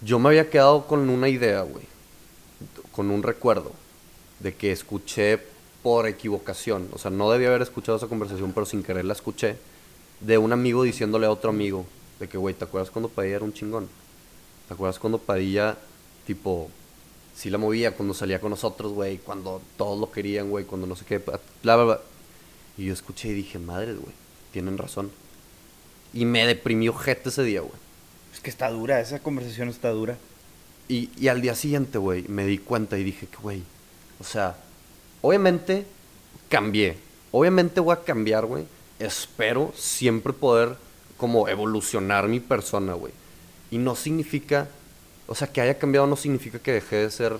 [0.00, 1.84] yo me había quedado con una idea, güey,
[2.92, 3.72] con un recuerdo
[4.40, 5.38] de que escuché
[5.82, 9.56] por equivocación, o sea, no debía haber escuchado esa conversación, pero sin querer la escuché,
[10.20, 11.84] de un amigo diciéndole a otro amigo,
[12.18, 13.88] de que, güey, ¿te acuerdas cuando Padilla era un chingón?
[14.66, 15.76] ¿Te acuerdas cuando Padilla,
[16.26, 16.70] tipo,
[17.34, 20.96] sí la movía cuando salía con nosotros, güey, cuando todos lo querían, güey, cuando no
[20.96, 22.00] sé qué, bla, bla, bla.
[22.76, 24.14] Y yo escuché y dije, madre, güey,
[24.52, 25.10] tienen razón.
[26.12, 27.72] Y me deprimió gente ese día, güey.
[28.32, 30.16] Es que está dura, esa conversación está dura.
[30.88, 33.62] Y, y al día siguiente, güey, me di cuenta y dije que, güey,
[34.20, 34.56] o sea,
[35.22, 35.86] obviamente
[36.48, 36.96] cambié.
[37.30, 38.64] Obviamente voy a cambiar, güey.
[38.98, 40.76] Espero siempre poder
[41.16, 43.12] como evolucionar mi persona, güey.
[43.70, 44.68] Y no significa,
[45.26, 47.38] o sea, que haya cambiado no significa que dejé de ser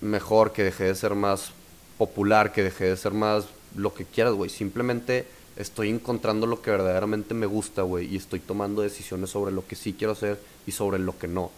[0.00, 1.50] mejor, que dejé de ser más
[1.96, 4.50] popular, que dejé de ser más lo que quieras, güey.
[4.50, 8.06] Simplemente estoy encontrando lo que verdaderamente me gusta, güey.
[8.06, 11.50] Y estoy tomando decisiones sobre lo que sí quiero hacer y sobre lo que no.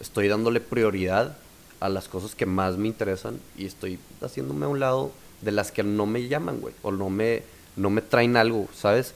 [0.00, 1.36] Estoy dándole prioridad
[1.80, 5.12] a las cosas que más me interesan y estoy haciéndome a un lado
[5.42, 6.74] de las que no me llaman, güey.
[6.82, 7.42] O no me,
[7.76, 9.14] no me traen algo, ¿sabes?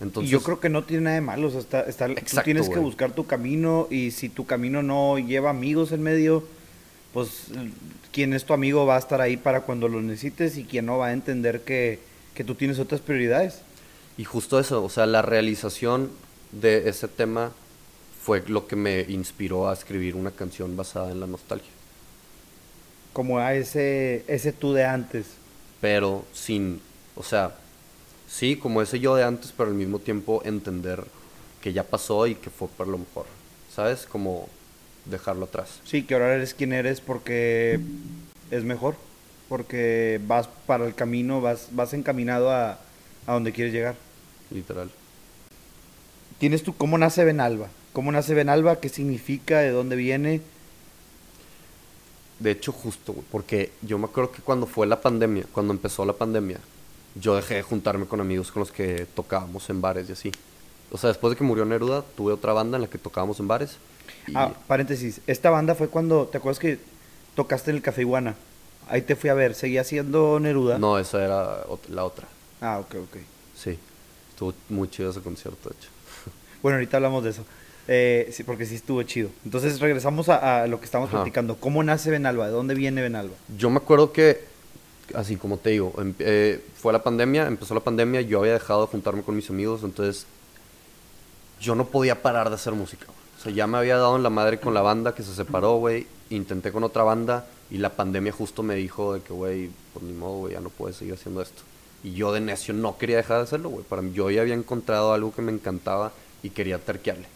[0.00, 2.12] Entonces, y yo creo que no tiene nada de malo, o sea, está, está- tú
[2.12, 6.44] Exacto, tienes que buscar tu camino y si tu camino no lleva amigos en medio,
[7.12, 7.46] pues
[8.12, 10.98] quien es tu amigo va a estar ahí para cuando lo necesites y quien no
[10.98, 11.98] va a entender que,
[12.34, 13.60] que tú tienes otras prioridades.
[14.16, 16.10] Y justo eso, o sea, la realización
[16.52, 17.52] de ese tema
[18.22, 21.70] fue lo que me inspiró a escribir una canción basada en la nostalgia.
[23.12, 25.26] Como a ese, ese tú de antes.
[25.80, 26.80] Pero sin,
[27.16, 27.54] o sea,
[28.28, 31.04] sí, como ese yo de antes, pero al mismo tiempo entender
[31.60, 33.26] que ya pasó y que fue por lo mejor.
[33.74, 34.06] ¿Sabes?
[34.06, 34.48] Como
[35.04, 35.80] dejarlo atrás.
[35.84, 37.80] Sí, que ahora eres quien eres porque
[38.50, 38.96] es mejor,
[39.48, 42.78] porque vas para el camino, vas, vas encaminado a,
[43.26, 43.96] a donde quieres llegar.
[44.50, 44.90] Literal.
[46.38, 47.68] Tienes tú, ¿cómo nace Benalba?
[47.92, 48.80] ¿Cómo nace Benalba?
[48.80, 49.58] ¿Qué significa?
[49.58, 50.40] ¿De dónde viene?
[52.38, 56.12] De hecho, justo, porque yo me acuerdo que cuando fue la pandemia, cuando empezó la
[56.12, 56.60] pandemia,
[57.20, 60.32] yo dejé de juntarme con amigos con los que tocábamos en bares y así.
[60.90, 63.48] O sea, después de que murió Neruda, tuve otra banda en la que tocábamos en
[63.48, 63.76] bares.
[64.26, 65.20] Y Ah, paréntesis.
[65.26, 66.78] Esta banda fue cuando, ¿te acuerdas que
[67.34, 68.34] tocaste en el Café Iguana?
[68.88, 69.54] Ahí te fui a ver.
[69.54, 70.78] ¿Seguía siendo Neruda?
[70.78, 71.58] no, esa era
[71.90, 72.26] la otra.
[72.60, 73.16] Ah, ok, ok.
[73.56, 73.78] Sí.
[74.30, 75.88] Estuvo muy chido ese concierto, de hecho.
[76.62, 77.44] Bueno, ahorita hablamos de eso.
[77.86, 79.30] Eh, sí, porque sí estuvo chido.
[79.44, 81.18] Entonces regresamos a, a lo que estamos Ajá.
[81.18, 81.56] platicando.
[81.56, 82.46] ¿Cómo nace Benalba?
[82.46, 83.34] ¿De dónde viene Benalba?
[83.56, 84.40] Yo me acuerdo que,
[85.14, 88.82] así como te digo, em- eh, fue la pandemia, empezó la pandemia, yo había dejado
[88.82, 90.26] de juntarme con mis amigos, entonces
[91.60, 93.06] yo no podía parar de hacer música.
[93.38, 95.76] O sea, ya me había dado en la madre con la banda que se separó,
[95.76, 96.06] güey.
[96.30, 100.12] Intenté con otra banda y la pandemia justo me dijo de que, güey, pues ni
[100.12, 101.62] modo, güey, ya no puedes seguir haciendo esto.
[102.02, 103.84] Y yo de necio no quería dejar de hacerlo, güey.
[103.84, 107.26] Para mí, yo ya había encontrado algo que me encantaba y quería terquearle.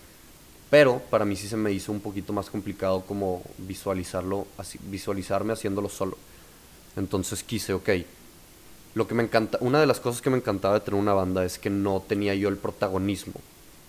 [0.71, 5.53] Pero para mí sí se me hizo un poquito más complicado como visualizarlo, así, visualizarme
[5.53, 6.17] haciéndolo solo.
[6.97, 7.91] Entonces quise, ok,
[8.95, 11.45] lo que me encanta, una de las cosas que me encantaba de tener una banda
[11.45, 13.35] es que no tenía yo el protagonismo.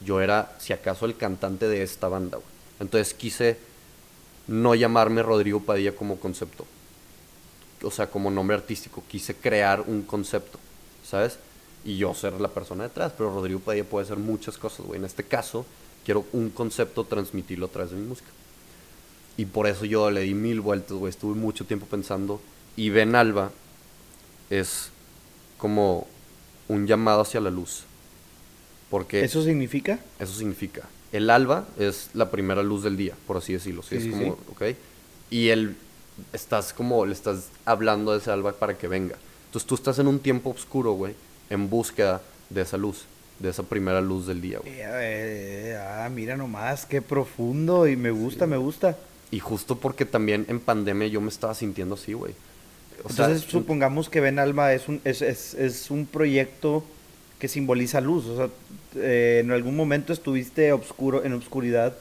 [0.06, 2.48] Yo era, si acaso, el cantante de esta banda, güey.
[2.80, 3.58] Entonces quise
[4.48, 6.66] no llamarme Rodrigo Padilla como concepto.
[7.82, 9.04] O sea, como nombre artístico.
[9.08, 10.60] Quise crear un concepto,
[11.06, 11.38] ¿sabes?
[11.86, 13.14] Y yo ser la persona detrás.
[13.18, 15.00] Pero Rodrigo Padilla puede ser muchas cosas, güey.
[15.00, 15.66] En este caso,
[16.06, 18.30] quiero un concepto transmitirlo a través de mi música.
[19.36, 21.10] Y por eso yo le di mil vueltas, güey.
[21.10, 22.40] Estuve mucho tiempo pensando.
[22.76, 23.52] Y Ben Alba
[24.50, 24.90] es
[25.58, 26.08] como
[26.68, 27.84] un llamado hacia la luz.
[28.90, 30.00] Porque ¿Eso significa?
[30.20, 30.84] eso significa.
[31.12, 33.82] El alba es la primera luz del día, por así decirlo.
[33.82, 33.90] ¿sí?
[33.90, 34.76] Sí, es sí, como, ¿ok?
[35.30, 35.76] Y el,
[36.32, 39.16] estás como, le estás hablando de ese alba para que venga.
[39.46, 41.16] Entonces tú estás en un tiempo oscuro, güey,
[41.50, 43.06] en búsqueda de esa luz,
[43.40, 44.74] de esa primera luz del día, güey.
[44.74, 48.98] Eh, eh, ah, mira nomás, qué profundo y me gusta, me gusta.
[49.32, 52.34] Y justo porque también en pandemia yo me estaba sintiendo así, güey.
[53.04, 56.84] O sea, Entonces supongamos que Ben Alma es un, es, es, es un proyecto
[57.40, 58.26] que simboliza luz.
[58.28, 58.50] O sea,
[58.96, 61.94] eh, en algún momento estuviste obscuro, en obscuridad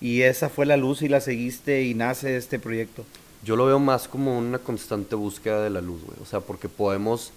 [0.00, 3.04] y esa fue la luz y la seguiste y nace este proyecto.
[3.44, 6.16] Yo lo veo más como una constante búsqueda de la luz, güey.
[6.22, 7.32] O sea, porque podemos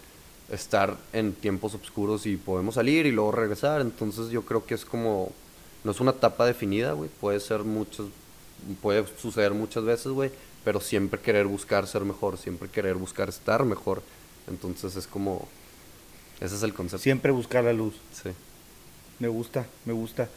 [0.52, 3.82] estar en tiempos oscuros y podemos salir y luego regresar.
[3.82, 5.32] Entonces yo creo que es como...
[5.84, 7.10] No es una etapa definida, güey.
[7.22, 7.62] Puede ser.
[8.82, 10.32] Puede suceder muchas veces, güey.
[10.68, 12.38] Pero siempre querer buscar ser mejor.
[12.38, 14.02] Siempre querer buscar estar mejor.
[14.50, 15.48] Entonces es como...
[16.42, 17.02] Ese es el concepto.
[17.02, 17.94] Siempre buscar la luz.
[18.12, 18.32] Sí.
[19.20, 20.28] Me gusta, me gusta.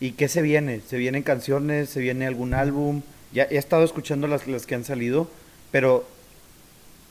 [0.00, 0.80] ¿Y qué se viene?
[0.88, 1.90] ¿Se vienen canciones?
[1.90, 3.02] ¿Se viene algún álbum?
[3.34, 5.28] Ya he estado escuchando las, las que han salido,
[5.70, 6.06] pero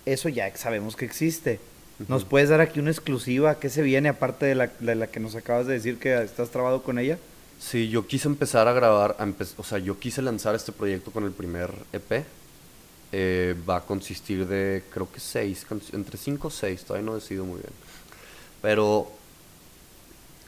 [0.07, 1.59] eso ya sabemos que existe.
[2.07, 3.59] ¿Nos puedes dar aquí una exclusiva?
[3.59, 6.49] ¿Qué se viene aparte de la, de la que nos acabas de decir que estás
[6.49, 7.19] trabado con ella?
[7.59, 11.11] Sí, yo quise empezar a grabar, a empe- o sea, yo quise lanzar este proyecto
[11.11, 12.25] con el primer EP.
[13.15, 17.45] Eh, va a consistir de, creo que seis, entre cinco o seis, todavía no decido
[17.45, 17.73] muy bien.
[18.59, 19.07] Pero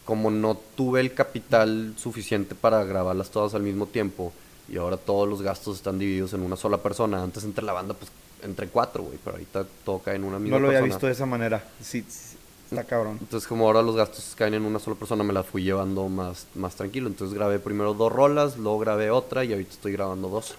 [0.04, 4.34] como no tuve el capital suficiente para grabarlas todas al mismo tiempo
[4.68, 7.94] y ahora todos los gastos están divididos en una sola persona, antes entre la banda,
[7.94, 8.10] pues
[8.42, 10.96] entre cuatro, güey, pero ahorita todo cae en una misma No lo había persona.
[10.96, 11.64] visto de esa manera.
[11.82, 12.36] Sí, sí,
[12.72, 13.20] está cabrón.
[13.22, 16.48] Entonces, como ahora los gastos caen en una sola persona, me la fui llevando más,
[16.56, 17.08] más tranquilo.
[17.10, 20.56] Entonces, grabé primero dos rolas, luego grabé otra y ahorita estoy grabando dos.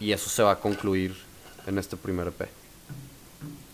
[0.00, 1.14] Y eso se va a concluir
[1.66, 2.48] en este primer EP.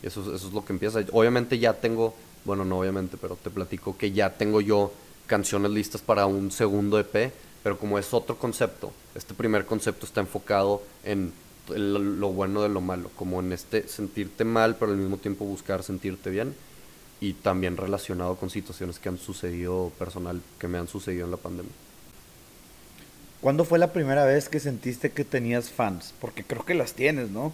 [0.03, 1.00] Eso, es- eso es lo que empieza.
[1.12, 4.92] Obviamente ya tengo, bueno, no obviamente, pero te platico que ya tengo yo
[5.26, 10.20] canciones listas para un segundo EP, pero como es otro concepto, este primer concepto está
[10.20, 11.33] enfocado en
[11.68, 15.85] lo bueno de lo malo, como en este sentirte mal, pero al mismo tiempo buscar
[15.85, 16.55] sentirte bien
[17.20, 21.37] y también relacionado con situaciones que han sucedido personal, que me han sucedido en la
[21.37, 21.70] pandemia.
[23.40, 26.12] ¿Cuándo fue la primera vez que sentiste que tenías fans?
[26.20, 27.53] Porque creo que las tienes, ¿no?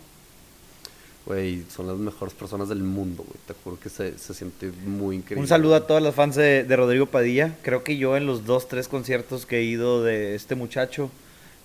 [1.26, 3.38] Güey, son las mejores personas del mundo, güey.
[3.46, 5.42] Te juro que se, se siente muy increíble.
[5.42, 7.56] Un saludo a todas las fans de, de Rodrigo Padilla.
[7.62, 11.10] Creo que yo en los dos, tres conciertos que he ido de este muchacho,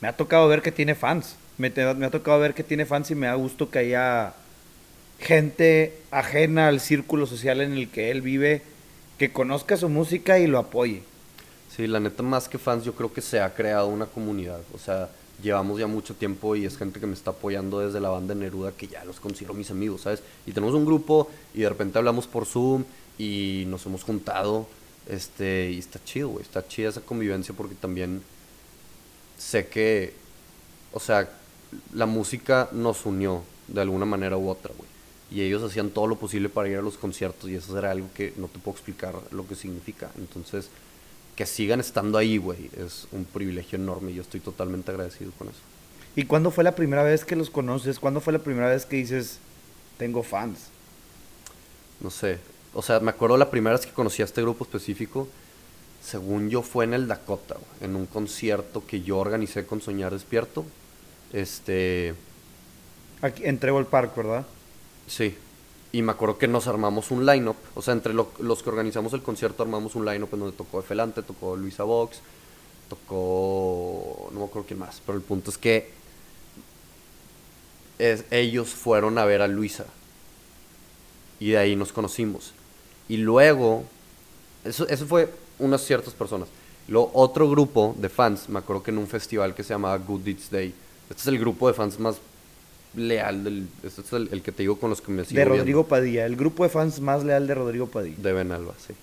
[0.02, 1.36] me ha tocado ver que tiene fans.
[1.60, 4.34] Me, te- me ha tocado ver que tiene fans y me da gusto que haya
[5.20, 8.64] gente ajena al círculo social en el que él vive,
[9.20, 11.04] que conozca su música y lo apoye.
[11.76, 14.60] Sí, la neta, más que fans, yo creo que se ha creado una comunidad.
[14.74, 15.10] O sea,
[15.42, 18.72] llevamos ya mucho tiempo y es gente que me está apoyando desde la banda Neruda,
[18.72, 20.22] que ya los considero mis amigos, ¿sabes?
[20.46, 22.84] Y tenemos un grupo y de repente hablamos por Zoom
[23.18, 24.68] y nos hemos juntado.
[25.08, 26.44] Este, y está chido, güey.
[26.44, 28.22] Está chida esa convivencia porque también
[29.38, 30.14] sé que,
[30.94, 31.30] o sea,
[31.94, 34.90] la música nos unió de alguna manera u otra, güey.
[35.32, 38.10] Y ellos hacían todo lo posible para ir a los conciertos y eso era algo
[38.14, 40.12] que no te puedo explicar lo que significa.
[40.18, 40.70] Entonces,
[41.42, 45.48] que sigan estando ahí, güey, es un privilegio enorme y yo estoy totalmente agradecido con
[45.48, 45.58] eso.
[46.16, 48.00] ¿Y cuándo fue la primera vez que los conoces?
[48.00, 49.40] ¿Cuándo fue la primera vez que dices,
[49.98, 50.68] tengo fans?
[52.00, 52.38] No sé,
[52.76, 55.28] o sea, me acuerdo la primera vez que conocí a este grupo específico,
[56.04, 60.12] según yo fue en el Dakota, güey, en un concierto que yo organicé con Soñar
[60.12, 60.64] Despierto.
[61.34, 62.14] Este,
[63.24, 64.46] Aquí, en Trevor Park, ¿verdad?
[65.08, 65.36] Sí.
[65.94, 67.58] Y me acuerdo que nos armamos un line-up.
[67.76, 70.80] O sea, entre lo- los que organizamos el concierto armamos un line-up en donde tocó
[70.80, 72.20] Efelante, tocó Luisa Vox,
[72.90, 74.30] tocó...
[74.34, 75.02] no me acuerdo quién más.
[75.06, 75.92] Pero el punto es que
[78.32, 79.86] ellos fueron a ver a Luisa.
[81.40, 82.54] Y de ahí nos conocimos.
[83.10, 83.84] Y luego...
[84.64, 86.48] Eso, eso fue unas ciertas personas.
[86.88, 90.22] Luego otro grupo de fans, me acuerdo que en un festival que se llamaba Good
[90.22, 90.74] Deeds Day.
[91.10, 92.18] Este es el grupo de fans más
[92.96, 93.68] leal del...
[93.84, 95.58] Este es el, el que te digo con los que me sigo De viendo.
[95.60, 98.18] Rodrigo Padilla, el grupo de fans más leal de Rodrigo Padilla.
[98.18, 98.94] De Benalba, sí.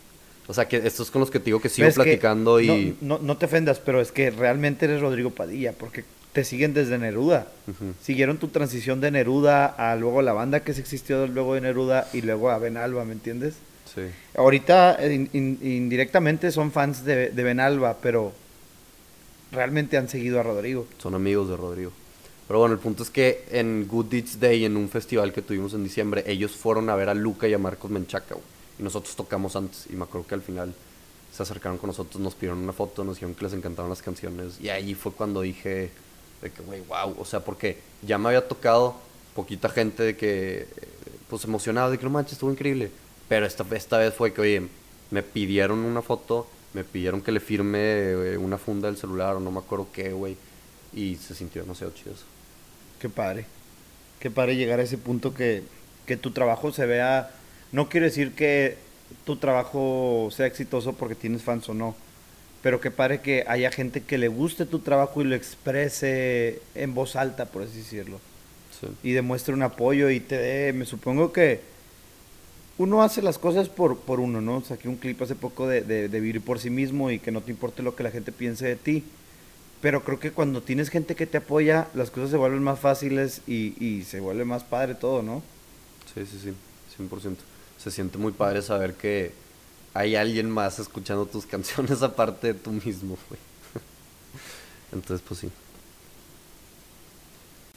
[0.47, 2.97] O sea, que estos con los que te digo que sigo que platicando y...
[3.01, 6.73] No, no, no te ofendas, pero es que realmente eres Rodrigo Padilla, porque te siguen
[6.75, 7.49] desde Neruda.
[8.03, 12.09] Siguieron tu transición de Neruda a luego la banda que se existió luego de Neruda
[12.13, 13.55] y luego a Benalba, ¿me entiendes?
[13.95, 14.03] Sí.
[14.37, 18.33] Ahorita eh, in- in- indirectamente son fans de, de Benalba, pero
[19.53, 20.87] realmente han seguido a Rodrigo.
[20.99, 21.93] Son amigos de Rodrigo.
[22.49, 25.75] Pero bueno, el punto es que en Good Deeds Day, en un festival que tuvimos
[25.75, 28.47] en diciembre, ellos fueron a ver a Luca y a Marcos Menchaca, güey.
[28.79, 29.87] Y nosotros tocamos antes.
[29.91, 30.75] Y me acuerdo que al final
[31.31, 34.59] se acercaron con nosotros, nos pidieron una foto, nos dijeron que les encantaron las canciones.
[34.61, 35.91] Y ahí fue cuando dije,
[36.41, 37.17] de que, güey, wow.
[37.19, 38.97] O sea, porque ya me había tocado
[39.35, 40.67] poquita gente de que,
[41.29, 42.91] pues emocionado, de que no manches, estuvo increíble.
[43.29, 44.69] Pero esta, esta vez fue que, oye,
[45.11, 49.41] me pidieron una foto, me pidieron que le firme eh, una funda del celular o
[49.41, 50.37] no me acuerdo qué, güey.
[50.95, 52.25] Y se sintió demasiado chido eso.
[52.99, 53.45] Qué padre.
[54.21, 55.63] Qué padre llegar a ese punto que,
[56.07, 57.31] que tu trabajo se vea.
[57.71, 58.77] No quiero decir que
[59.25, 61.95] tu trabajo sea exitoso porque tienes fans o no.
[62.63, 66.95] Pero qué padre que haya gente que le guste tu trabajo y lo exprese en
[66.95, 68.19] voz alta, por así decirlo.
[68.81, 68.89] Sí.
[69.03, 70.73] Y demuestre un apoyo y te dé.
[70.73, 71.61] Me supongo que
[72.79, 74.63] uno hace las cosas por, por uno, ¿no?
[74.65, 77.43] Saqué un clip hace poco de, de, de vivir por sí mismo y que no
[77.43, 79.05] te importe lo que la gente piense de ti.
[79.81, 83.43] Pero creo que cuando tienes gente que te apoya, las cosas se vuelven más fáciles
[83.47, 85.43] y, se vuelve más padre todo, ¿no?
[86.15, 87.37] Sí, sí, sí, 100%.
[87.79, 89.33] Se siente muy padre saber que
[89.95, 93.41] hay alguien más escuchando tus canciones aparte de tú mismo, güey.
[94.93, 95.51] Entonces, pues sí.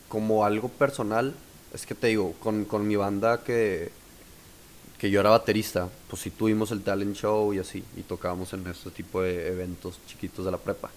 [0.09, 1.35] Como algo personal,
[1.73, 3.91] es que te digo, con, con mi banda que,
[4.97, 8.65] que yo era baterista, pues sí tuvimos el talent show y así, y tocábamos en
[8.67, 10.89] este tipo de eventos chiquitos de la prepa.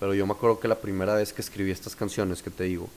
[0.00, 2.88] Pero yo me acuerdo que la primera vez que escribí estas canciones que te digo,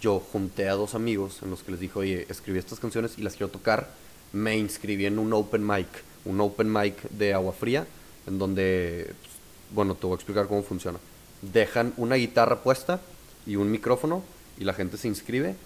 [0.00, 3.22] yo junté a dos amigos en los que les dije, oye, escribí estas canciones y
[3.22, 3.90] las quiero tocar.
[4.32, 5.88] Me inscribí en un open mic,
[6.24, 7.86] un open mic de agua fría,
[8.26, 9.32] en donde, pues,
[9.74, 10.98] bueno, te voy a explicar cómo funciona.
[11.40, 13.00] Dejan una guitarra puesta
[13.46, 14.22] y un micrófono
[14.58, 15.56] y la gente se inscribe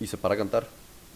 [0.00, 0.68] y se para a cantar.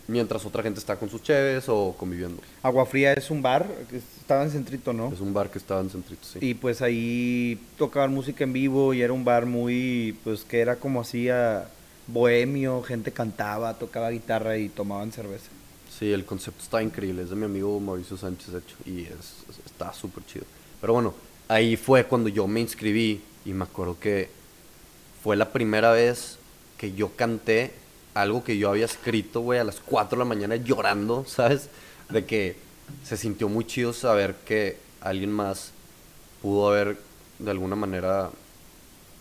[0.09, 2.43] Mientras otra gente está con sus cheves o conviviendo.
[2.63, 5.13] Agua Fría es un bar que estaba en Centrito, ¿no?
[5.13, 6.39] Es un bar que estaba en Centrito, sí.
[6.41, 10.77] Y pues ahí tocaban música en vivo y era un bar muy, pues que era
[10.77, 11.69] como hacía
[12.07, 15.49] bohemio, gente cantaba, tocaba guitarra y tomaban cerveza.
[15.99, 17.23] Sí, el concepto está increíble.
[17.23, 19.11] Es de mi amigo Mauricio Sánchez, de hecho, y es,
[19.51, 20.47] es- está súper chido.
[20.81, 21.15] Pero bueno,
[21.49, 24.31] ahí fue cuando yo me inscribí y me acuerdo que
[25.23, 26.39] fue la primera vez
[26.79, 27.73] que yo canté
[28.23, 31.69] algo que yo había escrito, güey, a las 4 de la mañana llorando, ¿sabes?
[32.11, 32.57] De que
[33.05, 35.73] se sintió muy chido saber que alguien más
[36.43, 36.99] pudo haber
[37.39, 38.31] de alguna manera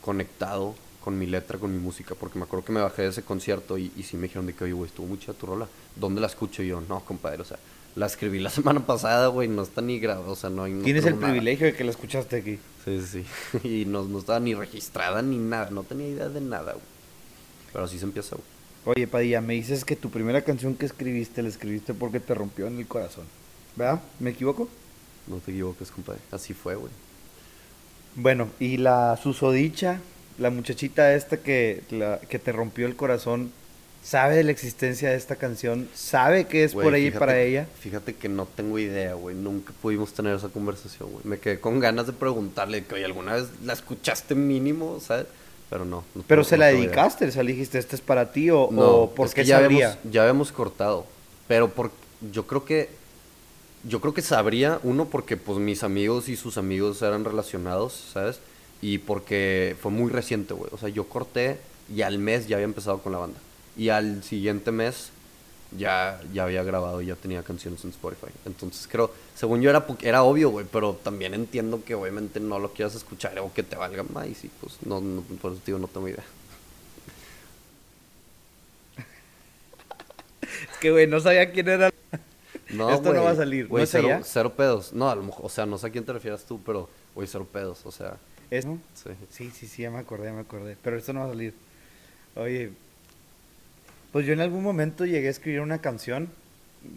[0.01, 3.23] conectado con mi letra, con mi música, porque me acuerdo que me bajé de ese
[3.23, 5.67] concierto y, y sí me dijeron de que, oye, güey, estuvo muy chida tu rola.
[5.95, 6.63] ¿Dónde la escucho?
[6.63, 7.57] Y yo, no, compadre, o sea,
[7.95, 10.73] la escribí la semana pasada, güey, no está ni grabada, o sea, no hay...
[10.73, 11.27] no Tienes el nada".
[11.27, 12.59] privilegio de que la escuchaste aquí.
[12.83, 13.23] Sí, sí,
[13.61, 13.67] sí.
[13.67, 16.85] Y no, no estaba ni registrada ni nada, no tenía idea de nada, güey.
[17.71, 18.47] Pero así se empieza, güey.
[18.85, 22.67] Oye, Padilla, me dices que tu primera canción que escribiste la escribiste porque te rompió
[22.67, 23.25] en el corazón.
[23.75, 24.01] ¿Verdad?
[24.19, 24.69] ¿Me equivoco?
[25.27, 26.21] No te equivoques, compadre.
[26.31, 26.91] Así fue, güey.
[28.15, 29.99] Bueno, y la susodicha,
[30.39, 33.51] la muchachita esta que, la- que te rompió el corazón,
[34.03, 37.39] sabe de la existencia de esta canción, sabe que es Güey, por ella y para
[37.41, 37.67] ella.
[37.81, 39.35] Fíjate que no tengo idea, güey.
[39.35, 41.25] Nunca pudimos tener esa conversación, güey.
[41.25, 45.27] Me quedé con ganas de preguntarle que, oye, ¿alguna vez la escuchaste mínimo, sabes?
[45.69, 46.03] Pero no.
[46.15, 48.89] no Pero se la dedicaste, o sea, le dijiste, este es para ti o, No,
[48.89, 49.87] o por es qué que ya sabría.
[49.87, 51.05] habíamos, ya habíamos cortado.
[51.47, 51.91] Pero por,
[52.31, 52.89] yo creo que
[53.83, 58.39] yo creo que sabría uno porque pues mis amigos y sus amigos eran relacionados, ¿sabes?
[58.81, 60.69] Y porque fue muy reciente, güey.
[60.73, 61.57] O sea, yo corté
[61.93, 63.37] y al mes ya había empezado con la banda.
[63.77, 65.11] Y al siguiente mes
[65.75, 68.31] ya, ya había grabado y ya tenía canciones en Spotify.
[68.45, 72.73] Entonces creo, según yo era, era obvio, güey, pero también entiendo que obviamente no lo
[72.73, 74.27] quieras escuchar o que te valga más.
[74.27, 76.23] Y pues no, no, por eso digo, no tengo idea.
[80.41, 81.91] Es que, güey, no sabía quién era.
[82.69, 84.93] No, Esto no va a salir, Güey, ¿no es cero, cero pedos.
[84.93, 87.27] No, a lo mejor, o sea, no sé a quién te refieras tú, pero, güey,
[87.27, 88.17] cero pedos, o sea,
[88.49, 89.09] ¿Es, sí.
[89.29, 90.77] Sí, sí, sí, ya me acordé, ya me acordé.
[90.81, 91.53] Pero esto no va a salir.
[92.35, 92.71] Oye,
[94.11, 96.29] pues yo en algún momento llegué a escribir una canción,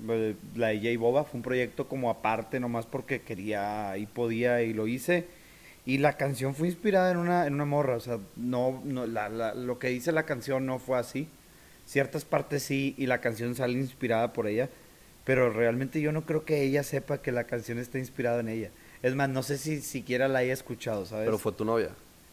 [0.09, 4.63] eh, la de J Boba, fue un proyecto como aparte, nomás porque quería y podía
[4.63, 5.27] y lo hice.
[5.87, 9.29] Y la canción fue inspirada en una, en una morra, o sea, no, no la,
[9.29, 11.27] la- lo que dice la canción no fue así.
[11.87, 14.69] Ciertas partes sí, y la canción sale inspirada por ella,
[15.25, 18.71] pero realmente yo no creo que ella sepa que la canción está inspirada en ella.
[19.03, 21.25] Es más, no sé si siquiera la haya escuchado, ¿sabes?
[21.25, 21.89] Pero fue tu novia.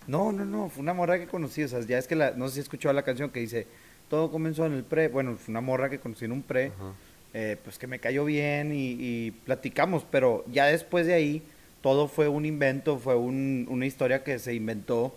[0.05, 2.47] No, no, no, fue una morra que conocí, o sea, ya es que la, no
[2.49, 3.65] sé si escuchó la canción que dice,
[4.09, 6.71] todo comenzó en el pre, bueno, fue una morra que conocí en un pre,
[7.33, 11.41] eh, pues que me cayó bien y, y platicamos, pero ya después de ahí,
[11.81, 15.13] todo fue un invento, fue un- una historia que se inventó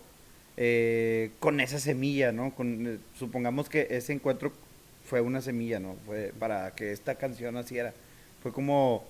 [0.57, 2.53] eh, con esa semilla, ¿no?
[2.53, 4.51] Con, eh, supongamos que ese encuentro
[5.05, 5.95] fue una semilla, ¿no?
[6.05, 7.93] Fue para que esta canción naciera.
[8.43, 9.03] Fue como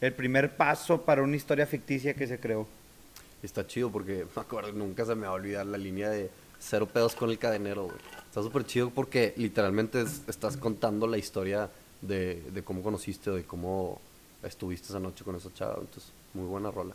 [0.00, 2.66] el primer paso para una historia ficticia que se creó.
[3.42, 6.86] Está chido porque, me acuerdo, nunca se me va a olvidar la línea de cero
[6.86, 7.96] pedos con el cadenero, güey.
[8.36, 11.70] Está súper chido porque literalmente es- estás contando la historia
[12.02, 13.98] de, cómo conociste, de cómo
[14.42, 15.78] estuviste esa noche con esa chava.
[15.80, 16.94] Entonces, muy buena rola.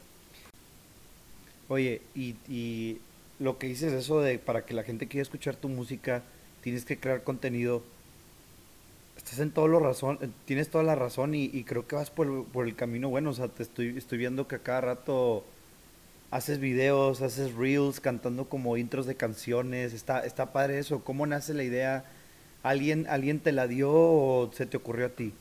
[1.67, 2.99] Oye, y,
[3.39, 6.21] lo que dices eso de para que la gente quiera escuchar tu música,
[6.61, 7.81] tienes que crear contenido.
[9.17, 12.67] Estás en todo lo razón, tienes toda la razón y, creo que vas por, por
[12.67, 13.31] el camino bueno.
[13.31, 15.43] O sea, te estoy, estoy viendo que a cada rato
[16.32, 19.93] haces videos, haces reels cantando como intros de canciones.
[19.93, 21.03] Está, está padre eso.
[21.03, 22.05] ¿Cómo nace la idea?
[22.63, 25.34] ¿Alguien, ¿Alguien te la dio o se te ocurrió a ti?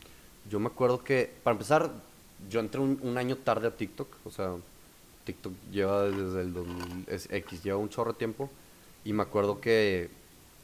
[0.50, 1.90] Yo me acuerdo que, para empezar,
[2.50, 4.08] yo entré un, año tarde a TikTok.
[4.24, 4.56] O sea,
[5.24, 8.50] TikTok lleva desde el 2000, es X, lleva un chorro de tiempo.
[9.04, 10.10] Y me acuerdo que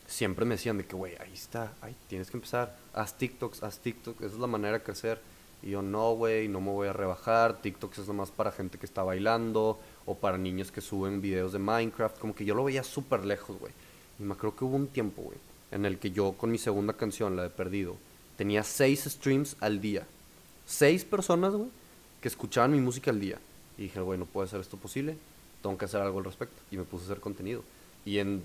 [0.08, 2.76] siempre me decían de que, güey, ahí está, ahí tienes que empezar.
[2.92, 5.20] Haz TikToks, haz TikTok, esa es la manera de crecer.
[5.62, 7.60] Y yo, no, güey, no me voy a rebajar.
[7.60, 11.58] TikToks es nomás para gente que está bailando o para niños que suben videos de
[11.58, 12.18] Minecraft.
[12.18, 13.72] Como que yo lo veía súper lejos, güey.
[14.18, 15.38] Y me acuerdo que hubo un tiempo, güey,
[15.70, 17.96] en el que yo con mi segunda canción, la de Perdido,
[18.36, 20.06] tenía seis streams al día.
[20.66, 21.68] Seis personas, güey,
[22.20, 23.38] que escuchaban mi música al día.
[23.76, 25.16] Y dije, güey, no puede ser esto posible.
[25.62, 26.56] Tengo que hacer algo al respecto.
[26.70, 27.62] Y me puse a hacer contenido.
[28.04, 28.42] Y en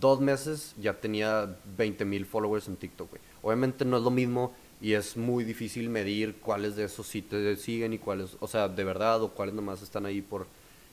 [0.00, 3.22] dos meses ya tenía 20 mil followers en TikTok, güey.
[3.42, 7.56] Obviamente no es lo mismo Y es muy difícil medir cuáles de esos sí te
[7.56, 10.46] siguen y cuáles, o sea, de verdad o cuáles nomás están ahí por...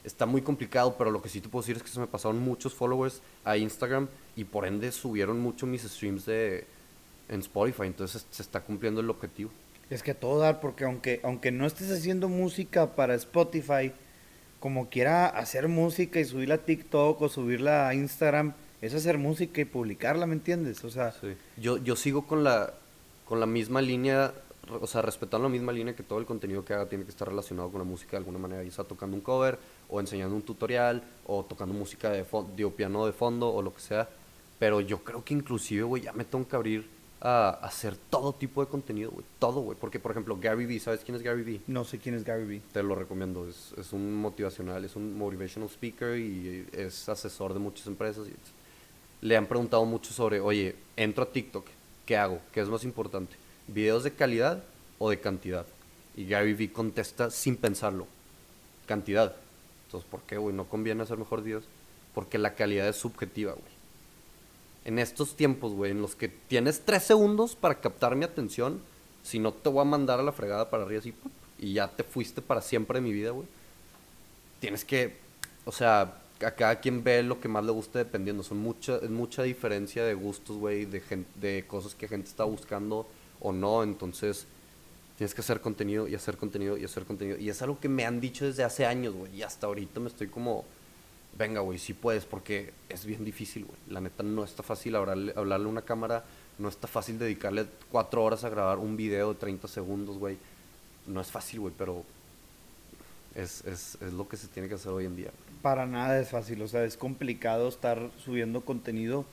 [0.03, 2.39] Está muy complicado, pero lo que sí te puedo decir es que se me pasaron
[2.39, 6.65] muchos followers a Instagram y por ende subieron mucho mis streams de,
[7.27, 7.83] en Spotify.
[7.83, 9.51] Entonces se está cumpliendo el objetivo.
[9.89, 13.91] Es que todo dar, porque aunque, aunque no estés haciendo música para Spotify,
[14.59, 19.61] como quiera hacer música y subirla a TikTok o subirla a Instagram, es hacer música
[19.61, 20.83] y publicarla, ¿me entiendes?
[20.83, 21.35] O sea, Sí.
[21.57, 22.73] Yo, yo sigo con la,
[23.25, 24.33] con la misma línea,
[24.71, 27.27] o sea, respetando la misma línea que todo el contenido que haga tiene que estar
[27.27, 29.57] relacionado con la música de alguna manera, ya sea tocando un cover,
[29.89, 33.81] o enseñando un tutorial, o tocando música de, digo, piano de fondo, o lo que
[33.81, 34.09] sea.
[34.59, 38.63] Pero yo creo que inclusive, güey, ya me tengo que abrir a hacer todo tipo
[38.63, 39.77] de contenido, güey, todo, güey.
[39.79, 41.61] Porque, por ejemplo, Gary Vee, ¿sabes quién es Gary Vee?
[41.67, 42.61] no sé quién es Gary Vee.
[42.71, 47.59] Te lo recomiendo, es, es un motivacional, es un motivational speaker y es asesor de
[47.59, 48.27] muchas empresas.
[48.27, 48.33] y
[49.21, 51.65] le han preguntado mucho sobre, oye, entro a TikTok,
[52.05, 52.39] ¿qué hago?
[52.51, 53.35] ¿Qué es más importante?
[53.73, 54.63] ¿Videos de calidad
[54.97, 55.65] o de cantidad?
[56.15, 58.07] Y Gary Vee contesta sin pensarlo,
[58.87, 59.35] cantidad.
[59.85, 60.55] Entonces, ¿por qué, güey?
[60.55, 61.65] ¿No conviene hacer mejor videos?
[62.13, 63.79] Porque la calidad es subjetiva, güey.
[64.85, 68.81] En estos tiempos, güey, en los que tienes tres segundos para captar mi atención,
[69.23, 71.13] si no te voy a mandar a la fregada para arriba así,
[71.59, 73.47] y ya te fuiste para siempre de mi vida, güey.
[74.59, 75.17] Tienes que,
[75.65, 78.41] o sea, a cada quien ve lo que más le guste dependiendo.
[78.41, 81.03] Son mucha, es mucha diferencia de gustos, güey, de,
[81.35, 83.07] de cosas que gente está buscando
[83.41, 83.83] o no.
[83.83, 84.45] Entonces,
[85.17, 87.37] tienes que hacer contenido y hacer contenido y hacer contenido.
[87.37, 89.35] Y es algo que me han dicho desde hace años, güey.
[89.35, 90.63] Y hasta ahorita me estoy como,
[91.37, 93.77] venga, güey, sí puedes, porque es bien difícil, güey.
[93.89, 96.23] La neta no está fácil hablarle, hablarle a una cámara,
[96.57, 100.37] no está fácil dedicarle cuatro horas a grabar un video de 30 segundos, güey.
[101.05, 102.05] No es fácil, güey, pero
[103.35, 105.31] es, es, es lo que se tiene que hacer hoy en día.
[105.61, 109.25] Para nada es fácil, o sea, es complicado estar subiendo contenido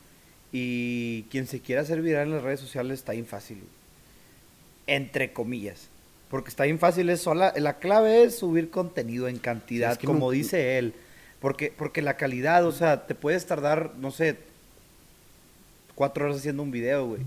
[0.53, 3.76] y quien se quiera hacer viral en las redes sociales está bien fácil, güey.
[4.87, 5.89] Entre comillas,
[6.31, 9.99] porque está bien fácil, es sola, la clave es subir contenido en cantidad, Sí, es
[9.99, 10.95] que como no- dice él,
[11.41, 14.37] porque, porque la calidad, o sea, te puedes tardar, no sé,
[15.95, 17.23] cuatro horas haciendo un video, güey,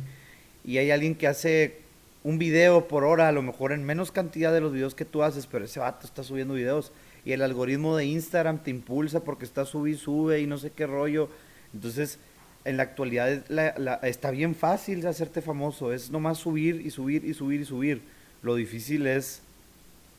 [0.64, 1.78] y hay alguien que hace
[2.24, 5.24] un video por hora, a lo mejor en menos cantidad de los videos que tú
[5.24, 6.92] haces, pero ese vato está subiendo videos.
[7.26, 10.72] Y el algoritmo de Instagram te impulsa porque está sube y sube y no sé
[10.72, 11.30] qué rollo.
[11.74, 12.20] Entonces,
[12.66, 15.94] en la actualidad la- la- está bien fácil hacerte famoso.
[15.94, 18.02] Es nomás subir y subir y subir y subir.
[18.42, 19.42] Lo difícil es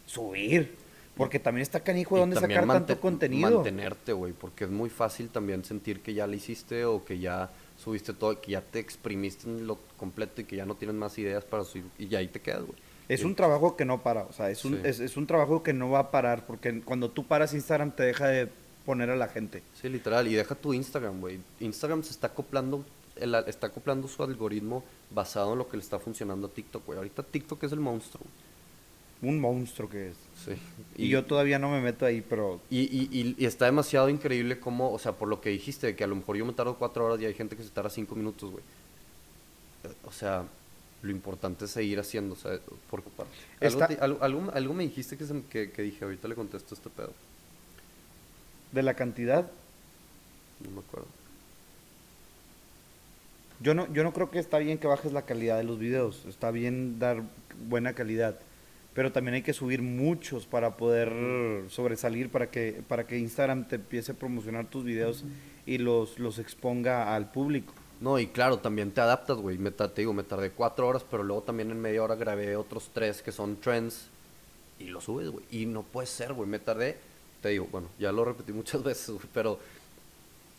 [0.07, 0.75] subir.
[1.17, 3.57] Porque también está canijo de dónde sacar tanto contenido.
[3.57, 7.51] Mantenerte, güey, porque es muy fácil también sentir que ya lo hiciste o que ya
[7.77, 11.19] subiste todo, que ya te exprimiste en lo completo y que ya no tienes más
[11.19, 12.79] ideas para subir y ya ahí te quedas, güey.
[13.09, 14.81] Es un trabajo que no para, o sea, es un, Sí.
[14.85, 18.05] es, es un trabajo que no va a parar, porque cuando tú paras Instagram te
[18.05, 18.49] deja de
[18.87, 19.63] poner a la gente.
[19.81, 20.27] Sí, literal.
[20.29, 21.39] Y deja tu Instagram, güey.
[21.61, 22.85] Instagram se está acoplando,
[23.17, 26.97] el, está acoplando su algoritmo basado en lo que le está funcionando a TikTok, güey.
[26.99, 28.25] Ahorita TikTok es el monstruo.
[29.23, 30.17] Un monstruo que es.
[30.45, 30.53] Sí.
[30.97, 34.59] Y, yo todavía no me meto ahí, pero Y, y, y, y está demasiado increíble
[34.59, 36.77] como, o sea, por lo que dijiste, de que a lo mejor yo me tardo
[36.77, 38.65] cuatro horas y hay gente que se tarda cinco minutos, güey.
[39.85, 40.45] Eh, O sea,
[41.03, 42.59] lo importante es seguir haciendo, o sea,
[42.91, 43.03] por
[43.61, 46.75] algo, te- algo, algo, algo me dijiste que, se que, que dije, ahorita le contesto
[46.75, 47.13] este pedo.
[48.73, 49.51] De la cantidad,
[50.65, 51.07] No me acuerdo.
[53.61, 56.25] yo no, yo no creo que está bien que bajes la calidad de los videos,
[56.27, 57.23] está bien dar
[57.69, 58.39] buena calidad,
[58.95, 61.13] pero también hay que subir muchos para poder
[61.69, 65.25] sobresalir, para que, para que Instagram te empiece a promocionar tus videos
[65.67, 67.75] y los, los exponga al público.
[68.01, 69.59] No, y claro, también te adaptas, güey.
[69.59, 72.91] Me, te digo, me tardé cuatro horas, pero luego también en media hora grabé otros
[72.95, 74.09] tres que son trends
[74.79, 75.45] y los subes, güey.
[75.51, 76.49] Y no puede ser, güey.
[76.49, 76.97] Me tardé,
[77.41, 79.59] te digo, bueno, ya lo repetí muchas veces, güey, pero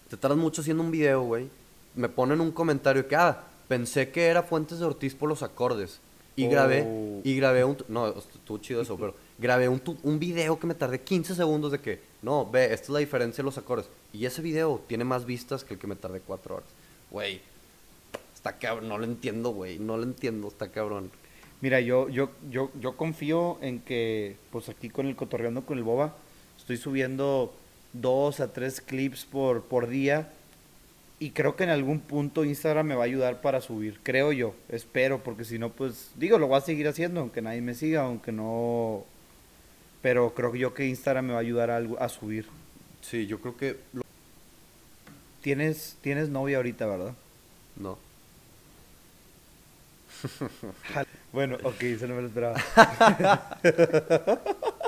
[0.09, 1.49] te tardas mucho haciendo un video, güey.
[1.95, 5.99] Me ponen un comentario que, ah, pensé que era Fuentes de Ortiz por los acordes.
[6.35, 7.21] Y grabé, Oh.
[7.23, 11.01] y grabé un, no, estuvo chido eso, pero grabé un, un video que me tardé
[11.01, 13.87] 15 segundos de que, no, ve, esta es la diferencia de los acordes.
[14.13, 16.69] Y ese video tiene más vistas que el que me tardé cuatro horas.
[17.11, 17.41] Güey,
[18.33, 21.11] está cabrón, no lo entiendo, güey, no lo entiendo, está cabrón.
[21.61, 25.83] Mira, yo, yo, yo, yo confío en que, pues aquí con el cotorreando con el
[25.83, 26.15] boba,
[26.73, 27.53] estoy subiendo
[27.93, 30.29] dos a tres clips por, por día
[31.19, 34.55] y creo que en algún punto Instagram me va a ayudar para subir, creo yo,
[34.69, 38.03] espero, porque si no, pues digo, lo voy a seguir haciendo, aunque nadie me siga,
[38.03, 39.03] aunque no,
[40.01, 42.47] pero creo yo que Instagram me va a ayudar a, subir.
[43.01, 44.01] Sí, yo creo que, lo-
[45.41, 47.13] Tienes, tienes novia ahorita, ¿verdad?
[47.75, 47.97] no.
[51.33, 52.61] Bueno, ok, eso no me lo esperaba.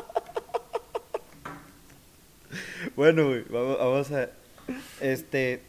[2.95, 4.29] bueno, vamos, a...
[5.01, 5.61] Este,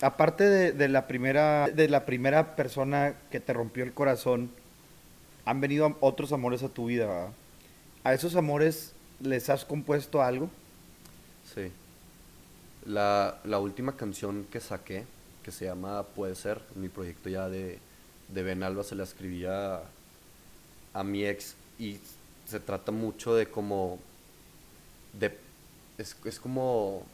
[0.00, 4.50] aparte de, la primera, de la primera persona que te rompió el corazón,
[5.44, 7.32] han venido otros amores a tu vida, ¿verdad?
[8.04, 10.50] ¿A esos amores les has compuesto algo?
[11.54, 11.70] Sí.
[12.86, 15.04] La, la última canción que saqué,
[15.42, 17.78] que se llama Puede Ser, mi proyecto ya de,
[18.28, 19.80] de Ben Alba, se la escribía
[20.92, 21.98] a mi ex y
[22.46, 23.98] se trata mucho de como...
[25.12, 25.36] De,
[26.00, 27.04] es, es como...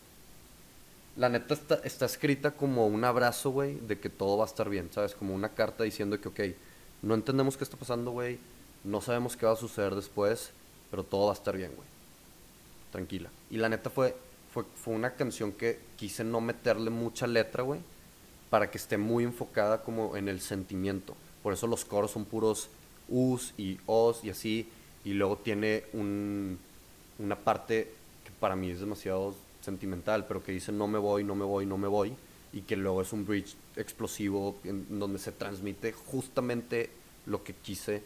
[1.16, 4.91] La neta está, escrita como un abrazo, güey, de que todo va a estar bien,
[4.93, 5.14] ¿sabes?
[5.14, 6.41] Como una carta diciendo que, ok,
[7.01, 8.39] no entendemos qué está pasando, güey,
[8.84, 10.51] no sabemos qué va a suceder después,
[10.91, 11.89] pero todo va a estar bien, güey.
[12.93, 13.30] Tranquila.
[13.51, 14.14] Y la neta fue,
[14.53, 17.80] fue, fue una canción que quise no meterle mucha letra, güey,
[18.51, 21.16] para que esté muy enfocada como en el sentimiento.
[21.43, 22.68] Por eso los coros son puros
[23.09, 24.68] us y os y así.
[25.03, 26.59] Y luego tiene un,
[27.18, 27.93] una parte
[28.41, 31.78] para mí es demasiado sentimental, pero que dice no me voy, no me voy, no
[31.78, 32.14] me voy.
[32.53, 36.91] Y que luego es un bridge explosivo en donde se transmite justamente
[37.26, 38.03] lo que quise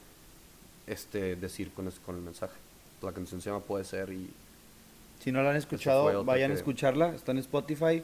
[0.86, 2.54] este, decir con, con el mensaje.
[3.02, 4.28] La canción se llama Puede Ser y...
[5.22, 7.14] Si no la han escuchado, vayan a escucharla.
[7.14, 8.02] Está en Spotify.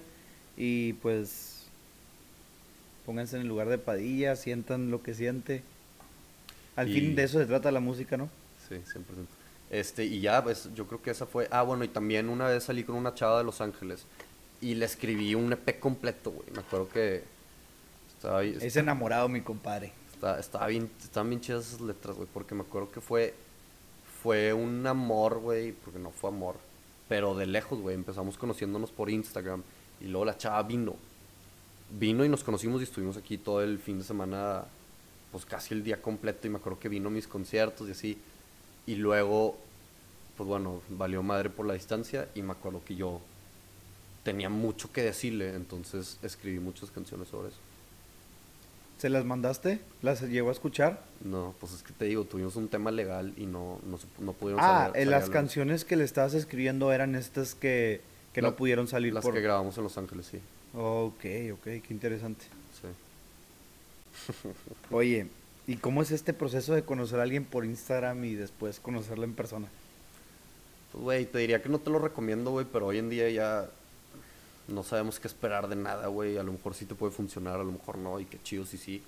[0.56, 1.66] Y pues
[3.06, 5.62] pónganse en el lugar de Padilla, sientan lo que siente.
[6.74, 8.28] Al fin de eso se trata la música, ¿no?
[8.68, 9.35] Sí, 100%.
[9.70, 11.48] Este, y ya, pues, yo creo que esa fue...
[11.50, 14.06] Ah, bueno, y también una vez salí con una chava de Los Ángeles
[14.60, 16.48] y le escribí un EP completo, güey.
[16.52, 17.24] Me acuerdo que
[18.14, 18.56] estaba ahí...
[18.60, 19.92] Es enamorado mi compadre.
[20.38, 23.34] estaba bien, estaban bien chidas esas letras, güey, porque me acuerdo que fue,
[24.22, 26.56] fue un amor, güey, porque no fue amor,
[27.08, 27.94] pero de lejos, güey.
[27.94, 29.62] Empezamos conociéndonos por Instagram
[30.00, 30.94] y luego la chava vino.
[31.90, 34.64] Vino y nos conocimos y estuvimos aquí todo el fin de semana
[35.30, 38.18] pues casi el día completo y me acuerdo que vino a mis conciertos y así.
[38.86, 39.56] Y luego,
[40.36, 43.20] pues bueno, valió madre por la distancia y me acuerdo que yo
[44.22, 47.58] tenía mucho que decirle, entonces escribí muchas canciones sobre eso.
[48.98, 49.80] ¿Se las mandaste?
[50.00, 51.02] ¿Las llegó a escuchar?
[51.22, 54.64] No, pues es que te digo, tuvimos un tema legal y no, no, no pudieron
[54.64, 55.08] ah, salir.
[55.08, 58.00] Ah, las canciones que le estabas escribiendo eran estas que,
[58.32, 60.40] que no pudieron salir Las que grabamos en Los Ángeles, sí.
[60.74, 62.46] Ok, ok, qué interesante.
[64.90, 65.28] Oye,
[65.66, 69.34] ¿y cómo es este proceso de conocer a alguien por Instagram y después conocerlo en
[69.34, 69.68] persona?
[70.92, 73.68] Pues, güey, te diría que no te lo recomiendo, güey, pero hoy en día ya
[74.68, 76.38] no sabemos qué esperar de nada, güey.
[76.38, 78.78] A lo mejor sí te puede funcionar, a lo mejor no, y qué chido sí
[78.78, 79.02] sí.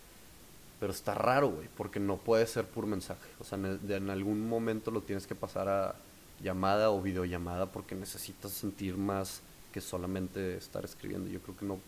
[0.81, 3.29] Pero está raro, güey, porque no puede ser por mensaje.
[3.41, 5.95] O sea, en algún momento lo tienes que pasar a
[6.43, 9.41] llamada o videollamada porque necesitas sentir más
[9.73, 11.29] que solamente estar escribiendo.
[11.29, 11.79] Yo creo que no.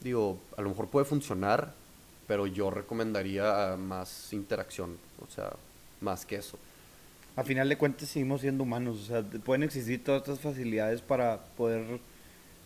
[0.00, 1.74] Digo, a lo mejor puede funcionar,
[2.26, 4.96] pero yo recomendaría más interacción,
[5.26, 5.52] o sea,
[6.00, 6.58] más que eso.
[7.36, 11.38] A final de cuentas seguimos siendo humanos, o sea, pueden existir todas estas facilidades para
[11.56, 12.00] poder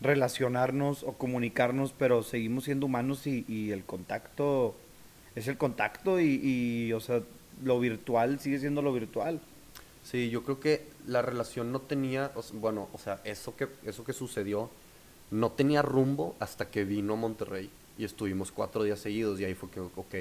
[0.00, 4.74] relacionarnos o comunicarnos, pero seguimos siendo humanos y, el contacto
[5.34, 7.22] es el contacto y, y, o sea,
[7.62, 9.40] lo virtual sigue siendo lo virtual.
[10.02, 14.12] Sí, yo creo que la relación no tenía, bueno, o sea, eso que, eso que
[14.12, 14.70] sucedió
[15.30, 19.54] no tenía rumbo hasta que vino a Monterrey y estuvimos cuatro días seguidos y ahí
[19.54, 20.14] fue que, ok,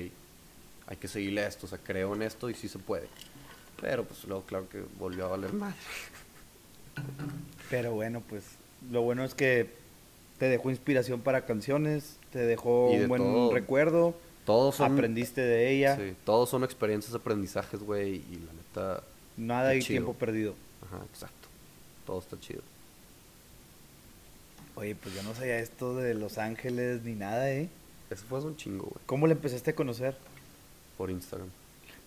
[0.88, 3.08] hay que seguirle a esto, o sea, creo en esto y sí se puede.
[3.82, 5.76] Pero pues luego claro que volvió a valer madre.
[7.70, 8.44] Pero bueno, pues
[8.92, 9.70] lo bueno es que
[10.38, 14.16] te dejó inspiración para canciones, te dejó un buen recuerdo.
[14.46, 15.96] Todos aprendiste de ella.
[15.96, 19.04] Sí, todos son experiencias, aprendizajes, güey, y la neta...
[19.38, 20.54] Nada hay tiempo perdido.
[20.86, 21.48] Ajá, exacto.
[22.06, 22.62] Todo está chido.
[24.76, 27.70] Oye, pues yo no sabía esto de Los Ángeles ni nada, ¿eh?
[28.10, 29.06] Eso fue un chingo, güey.
[29.06, 30.18] ¿Cómo le empezaste a conocer?
[30.98, 31.50] Por Instagram.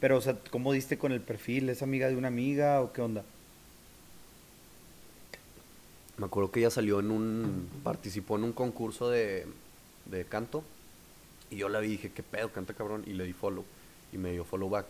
[0.01, 1.71] Pero, o sea, ¿cómo diste con el perfil?
[1.71, 3.25] ¿Es amiga de una amiga o qué onda?
[6.19, 7.69] Me acuerdo que ella salió en un.
[7.83, 9.47] participó en un concurso de,
[10.05, 10.63] de canto.
[11.51, 12.53] Y yo la vi y dije, ¿qué pedo?
[12.53, 13.03] Canta cabrón.
[13.07, 13.65] Y le di follow.
[14.13, 14.87] Y me dio follow back.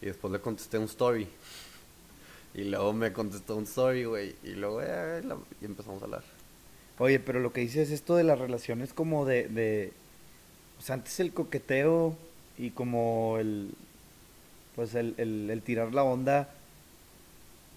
[0.00, 1.28] Y después le contesté un story.
[2.52, 4.34] Y luego me contestó un story, güey.
[4.42, 5.22] Y luego eh,
[5.60, 6.24] y empezamos a hablar.
[7.00, 9.90] Oye, pero lo que dices esto de las relaciones como de, de
[10.78, 12.14] o sea, antes el coqueteo
[12.58, 13.70] y como el,
[14.76, 16.52] pues el, el, tirar la onda,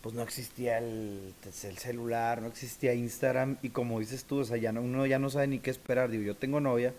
[0.01, 4.43] pues no existía el, pues, el, celular, no existía Instagram y como dices tú, o
[4.43, 6.09] sea, ya no, uno ya no sabe ni qué esperar.
[6.09, 6.93] Digo, yo tengo novia,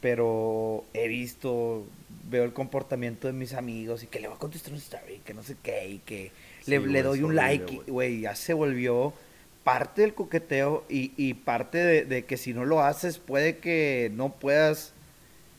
[0.00, 1.84] pero he visto,
[2.30, 5.34] veo el comportamiento de mis amigos y que le voy a contestar un story, que
[5.34, 6.30] no sé qué, y que
[6.66, 9.12] le, le, doy un like, güey, ya se volvió
[9.64, 14.28] parte del coqueteo y, y parte de, que si no lo haces puede que no
[14.34, 14.92] puedas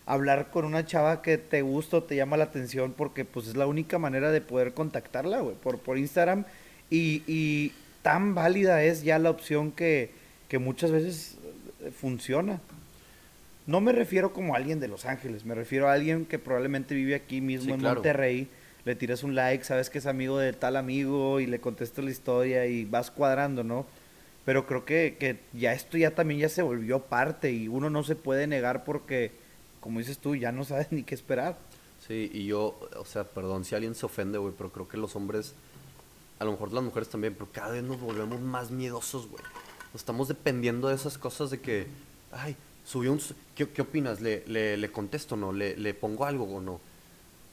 [0.05, 3.55] hablar con una chava que te gusta o te llama la atención porque pues es
[3.55, 6.45] la única manera de poder contactarla, güey, por, por Instagram.
[6.91, 10.11] Y, y, tan válida es ya la opción que,
[10.47, 11.37] que muchas veces
[11.99, 12.61] funciona.
[13.65, 16.93] no me refiero como a alguien de Los Ángeles, me refiero a alguien que probablemente
[16.93, 17.95] vive aquí mismo Sí, en claro.
[17.95, 18.47] Monterrey,
[18.85, 22.11] le tiras un like, sabes que es amigo de tal amigo y le contestas la
[22.11, 23.85] historia y vas cuadrando, ¿no?
[24.45, 28.03] Pero creo que, que ya esto ya también ya se volvió parte y uno no
[28.03, 29.31] se puede negar porque,
[29.81, 31.57] como dices tú, ya no sabes ni qué esperar.
[32.07, 35.15] Sí, y yo, o sea, perdón si alguien se ofende, güey, pero creo que los
[35.15, 35.55] hombres,
[36.37, 39.43] a lo mejor las mujeres también, pero cada vez nos volvemos más miedosos, güey.
[39.91, 41.87] Nos estamos dependiendo de esas cosas de que,
[42.31, 42.55] ay,
[42.85, 43.19] subió un...
[43.55, 44.21] ¿Qué, qué opinas?
[44.21, 45.51] ¿Le, le, le contesto o no?
[45.51, 46.79] ¿Le, ¿Le pongo algo o no?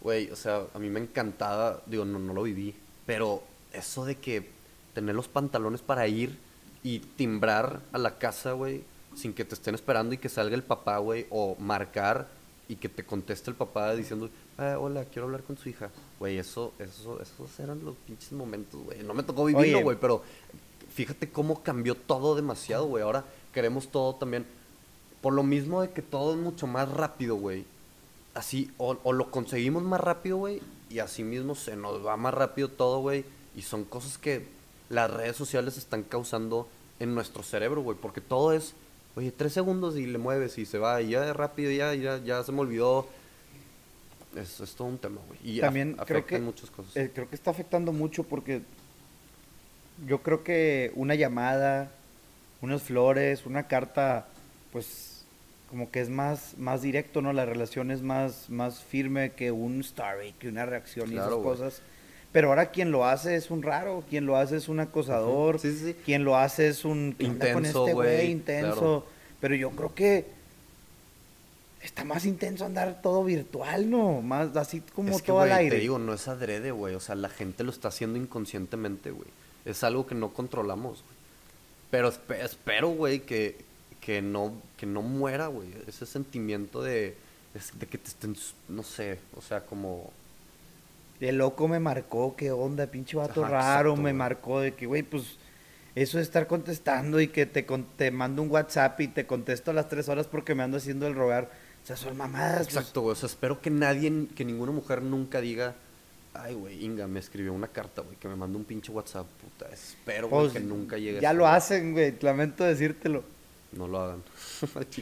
[0.03, 2.75] Güey, o sea, a mí me encantaba, digo, no, no lo viví,
[3.07, 3.43] pero
[3.73, 4.51] eso de que
[4.95, 6.37] tener los pantalones para ir
[6.83, 8.83] y timbrar a la casa, güey,
[9.15, 12.29] sin que te estén esperando y que salga el papá, güey, o marcar
[12.69, 14.29] y que te conteste el papá diciendo,
[14.59, 15.91] "Ah, hola, quiero hablar con su hija.
[16.19, 19.03] Güey, eso, eso, esos eran los pinches momentos, güey.
[19.03, 20.23] No me tocó vivirlo, güey, pero
[20.95, 23.05] fíjate cómo cambió todo demasiado, güey.
[23.05, 24.47] Ahora queremos todo también.
[25.21, 27.65] Por lo mismo de que todo es mucho más rápido, güey.
[28.35, 32.33] Así, o, o lo conseguimos más rápido, güey, y así mismo se nos va más
[32.33, 33.25] rápido todo, güey.
[33.55, 34.47] Y son cosas que
[34.89, 36.69] las redes sociales están causando
[37.01, 37.97] en nuestro cerebro, güey.
[38.01, 38.75] Porque todo es,
[39.17, 42.43] oye, tres segundos y le mueves y se va, y ya rápido, ya, ya, ya
[42.43, 43.07] se me olvidó.
[44.35, 45.39] Es, es todo un tema, güey.
[45.45, 46.97] Y af- También creo afecta en que- muchas cosas.
[46.97, 48.63] Eh, creo que está afectando mucho porque
[50.07, 51.91] yo creo que una llamada,
[52.63, 54.27] unas flores, una carta,
[54.73, 55.22] pues
[55.73, 57.33] como que es más, más directo, ¿no?
[57.33, 61.43] La relación es más, más firme que un story, que una reacción y Claro, esas
[61.43, 61.57] güey.
[61.57, 61.83] cosas.
[62.31, 65.73] Pero ahora quien lo hace es un raro, quien lo hace es un acosador, Sí,
[65.73, 65.97] sí, sí.
[66.05, 68.73] quien lo hace es un ¿qué onda con Intenso, este güey intenso.
[68.75, 69.07] claro.
[69.41, 70.27] Pero yo creo que
[71.83, 74.23] está más intenso andar todo virtual, ¿no?
[74.23, 75.77] Más así como es que, todo al güey, aire.
[75.77, 76.95] te digo, no es adrede, güey.
[76.95, 79.29] O sea, la gente lo está haciendo inconscientemente, güey.
[79.65, 81.17] Es algo que no controlamos, güey.
[81.91, 83.57] Pero espe- espero, güey, que,
[84.03, 85.69] que, no, que no muera, güey.
[85.87, 87.15] Ese sentimiento de,
[87.79, 88.37] de que te estén,
[88.69, 90.11] no sé, o sea, como...
[91.21, 94.15] El loco me marcó, qué onda, pinche vato Ajá, raro, exacto, me güey.
[94.15, 95.37] marcó de que, güey, pues
[95.95, 99.71] eso de estar contestando y que te, con- te mando un WhatsApp y te contesto
[99.71, 101.49] a las tres horas porque me ando haciendo el rogar.
[101.85, 102.65] O sea, son mamadas.
[102.67, 102.77] pues.
[102.77, 103.13] Exacto, güey.
[103.13, 105.77] O sea, espero que nadie, que ninguna mujer nunca diga,
[106.35, 109.73] ay, güey, Inga me escribió una carta, güey, que me mandó un pinche WhatsApp, puta.
[109.73, 113.23] Espero, güey, Pues, que nunca llegue Ya lo hacen, güey, lamento decírtelo.
[113.73, 114.23] No lo hagan.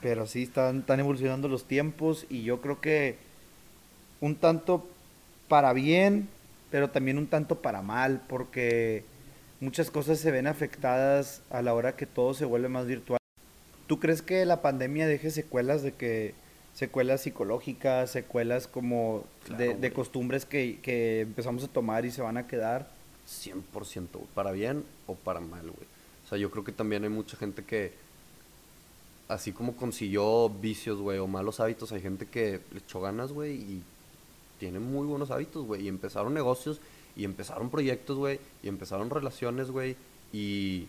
[0.00, 3.16] Pero sí, están, están evolucionando los tiempos y yo creo que
[4.20, 4.86] un tanto
[5.48, 6.28] para bien,
[6.70, 9.02] pero también un tanto para mal, porque
[9.60, 13.18] muchas cosas se ven afectadas a la hora que todo se vuelve más virtual.
[13.88, 16.34] ¿Tú crees que la pandemia deje secuelas de que
[16.74, 22.22] secuelas psicológicas, secuelas como Claro, de, de costumbres que, que empezamos a tomar y se
[22.22, 22.86] van a quedar?
[23.26, 25.97] 100%, güey, para bien o para mal, güey.
[26.28, 27.90] O sea, yo creo que también hay mucha gente que,
[29.28, 33.54] así como consiguió vicios, güey, o malos hábitos, hay gente que le echó ganas, güey,
[33.54, 33.82] y
[34.60, 36.82] tiene muy buenos hábitos, güey, y empezaron negocios,
[37.16, 39.96] y empezaron proyectos, güey, y empezaron relaciones, güey,
[40.30, 40.86] y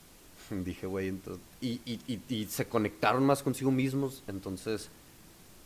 [0.64, 4.88] dije, güey, entonces, y, y, y, y se conectaron más consigo mismos, entonces,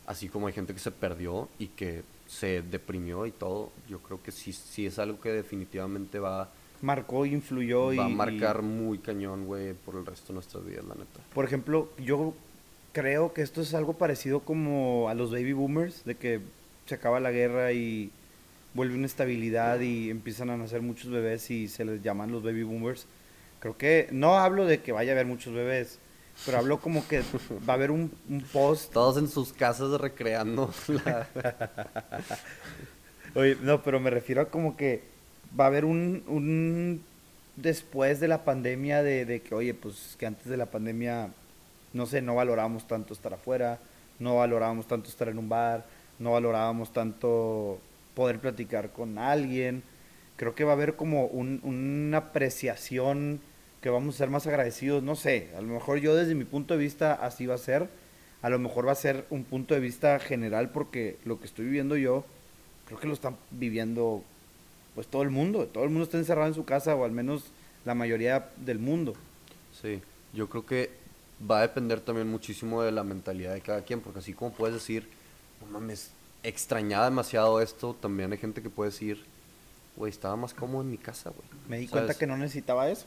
[0.05, 4.21] así como hay gente que se perdió y que se deprimió y todo, yo creo
[4.21, 6.51] que sí, sí es algo que definitivamente va,
[6.83, 7.97] Marcó, influyó y...
[7.97, 11.19] va a y- marcar muy cañón, güey, por el resto de nuestras vidas, la neta.
[11.33, 12.33] Por ejemplo, yo
[12.91, 16.41] creo que esto es algo parecido como a los baby boomers, de que
[16.85, 18.11] se acaba la guerra y
[18.73, 22.63] vuelve una estabilidad y empiezan a nacer muchos bebés y se les llaman los baby
[22.63, 23.05] boomers.
[23.59, 25.99] Creo que no hablo de que vaya a haber muchos bebés,
[26.45, 27.21] pero hablo como que
[27.67, 28.91] va a haber un, un post.
[28.91, 31.27] Todos en sus casas recreando la...
[33.35, 35.12] Oye, no, pero me refiero a como que
[35.59, 37.01] va a haber un, un
[37.55, 41.29] después de la pandemia de, de que, oye, pues que antes de la pandemia,
[41.93, 43.79] no sé, no valorábamos tanto estar afuera,
[44.19, 45.85] no valorábamos tanto estar en un bar,
[46.19, 47.79] no valorábamos tanto
[48.15, 49.83] poder platicar con alguien.
[50.37, 53.39] Creo que va a haber como un- una apreciación
[53.81, 56.73] que vamos a ser más agradecidos, no sé, a lo mejor yo desde mi punto
[56.73, 57.89] de vista así va a ser,
[58.41, 61.65] a lo mejor va a ser un punto de vista general porque lo que estoy
[61.65, 62.23] viviendo yo,
[62.87, 64.23] creo que lo están viviendo
[64.95, 67.45] pues todo el mundo, todo el mundo está encerrado en su casa o al menos
[67.85, 69.13] la mayoría del mundo.
[69.81, 70.01] Sí,
[70.33, 70.91] yo creo que
[71.49, 74.75] va a depender también muchísimo de la mentalidad de cada quien, porque así como puedes
[74.75, 75.07] decir,
[75.61, 76.11] no mames,
[76.43, 79.23] extrañaba demasiado esto, también hay gente que puede decir,
[79.95, 81.47] güey, estaba más cómodo en mi casa, güey.
[81.67, 82.03] Me di ¿Sabes?
[82.03, 83.05] cuenta que no necesitaba eso.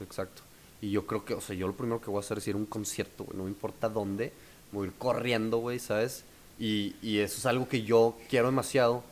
[0.00, 0.42] Exacto.
[0.80, 2.54] Y yo creo que, o sea, yo lo primero que voy a hacer es ir
[2.54, 4.32] a un concierto, güey, no me importa dónde,
[4.72, 6.24] voy a ir corriendo, güey, ¿sabes?
[6.58, 9.02] Y, y eso es algo que yo quiero demasiado,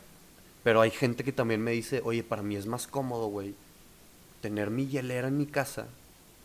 [0.67, 3.55] pero hay gente que también me dice, oye, para mí es más cómodo, güey,
[4.41, 5.87] tener mi hielera en mi casa,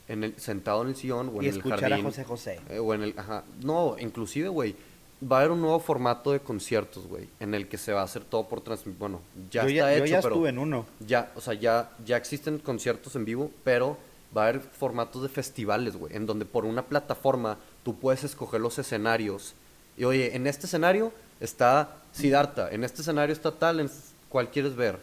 [0.06, 2.06] en el, sentado en el sillón o y en el escuchar jardín.
[2.06, 2.60] a José José.
[2.70, 3.42] eh, o en el, ajá.
[3.64, 4.76] No, inclusive, güey,
[5.20, 8.04] va a haber un nuevo formato de conciertos, güey, en el que se va a
[8.04, 8.96] hacer todo por transmisión.
[9.00, 10.86] Bueno, ya yo está ya, hecho, yo ya pero estuve en uno.
[11.00, 13.98] ya, o sea, ya, ya existen conciertos en vivo, pero
[14.36, 18.60] va a haber formatos de festivales, güey, en donde por una plataforma tú puedes escoger
[18.60, 19.54] los escenarios.
[19.96, 23.90] Y oye, en este escenario está Siddhartha, en este escenario está tal, en
[24.32, 24.98] cuál quieres ver.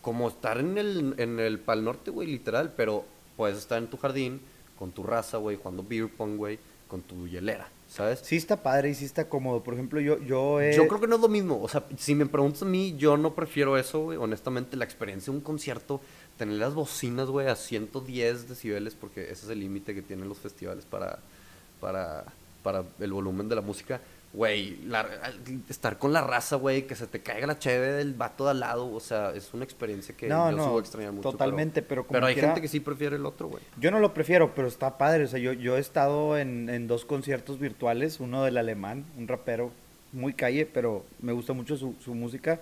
[0.00, 3.04] Como estar en el, en el Pal Norte, güey, literal, pero
[3.36, 4.40] puedes estar en tu jardín,
[4.78, 6.58] con tu raza, güey, jugando beer pong, güey,
[6.88, 8.20] con tu hielera, ¿sabes?
[8.22, 9.62] Sí está padre y sí está cómodo.
[9.62, 10.74] Por ejemplo, yo, yo he...
[10.74, 11.62] Yo creo que no es lo mismo.
[11.62, 14.18] O sea, si me preguntas a mí, yo no prefiero eso, güey.
[14.18, 16.00] Honestamente, la experiencia de un concierto,
[16.36, 20.38] tener las bocinas, güey, a 110 decibeles, porque ese es el límite que tienen los
[20.38, 21.18] festivales para,
[21.80, 22.24] para,
[22.62, 24.00] para el volumen de la música.
[24.34, 24.76] Güey,
[25.68, 28.60] estar con la raza, güey, que se te caiga la cheve del vato de al
[28.60, 31.22] lado, o sea, es una experiencia que No, yo no, a extrañar mucho.
[31.22, 33.62] pero- totalmente, pero como Pero hay quiera- gente que sí prefiere el otro, güey.
[33.78, 35.22] Yo no lo prefiero, pero está padre.
[35.24, 39.28] O sea, yo, yo he estado en, en dos conciertos virtuales, uno del alemán, un
[39.28, 39.70] rapero
[40.12, 42.60] muy calle, pero me gusta mucho su, su música,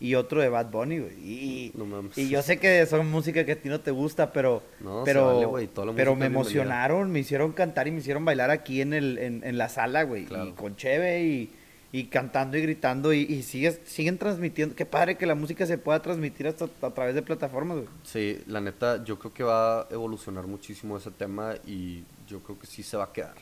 [0.00, 1.12] y otro de Bad Bunny, güey.
[1.18, 2.16] Y, No mames.
[2.16, 5.50] y yo sé que son música que a ti no te gusta, pero, No, pero,
[5.52, 9.44] vale, pero me emocionaron, me hicieron cantar y me hicieron bailar aquí en, el, en,
[9.44, 10.24] en la sala, güey.
[10.24, 10.48] Claro.
[10.48, 11.50] Y con Cheve y,
[11.92, 14.74] y cantando y gritando y, y sigues, siguen transmitiendo.
[14.74, 17.88] Qué padre que la música se pueda transmitir hasta a través de plataformas, güey.
[18.04, 22.58] Sí, la neta, yo creo que va a evolucionar muchísimo ese tema y yo creo
[22.58, 23.34] que sí se va a quedar.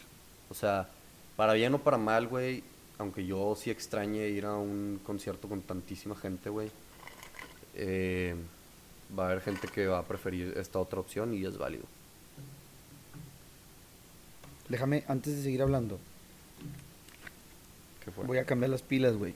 [0.51, 0.89] O sea,
[1.37, 2.65] para bien o para mal, güey,
[2.99, 6.71] aunque yo sí extrañe ir a un concierto con tantísima gente, güey,
[7.75, 8.35] eh,
[9.19, 11.85] va a haber gente que va a preferir esta otra opción y es válido.
[14.69, 15.99] Déjame, antes de seguir hablando,
[18.05, 18.25] ¿Qué fue?
[18.25, 19.33] Voy a cambiar las pilas, güey.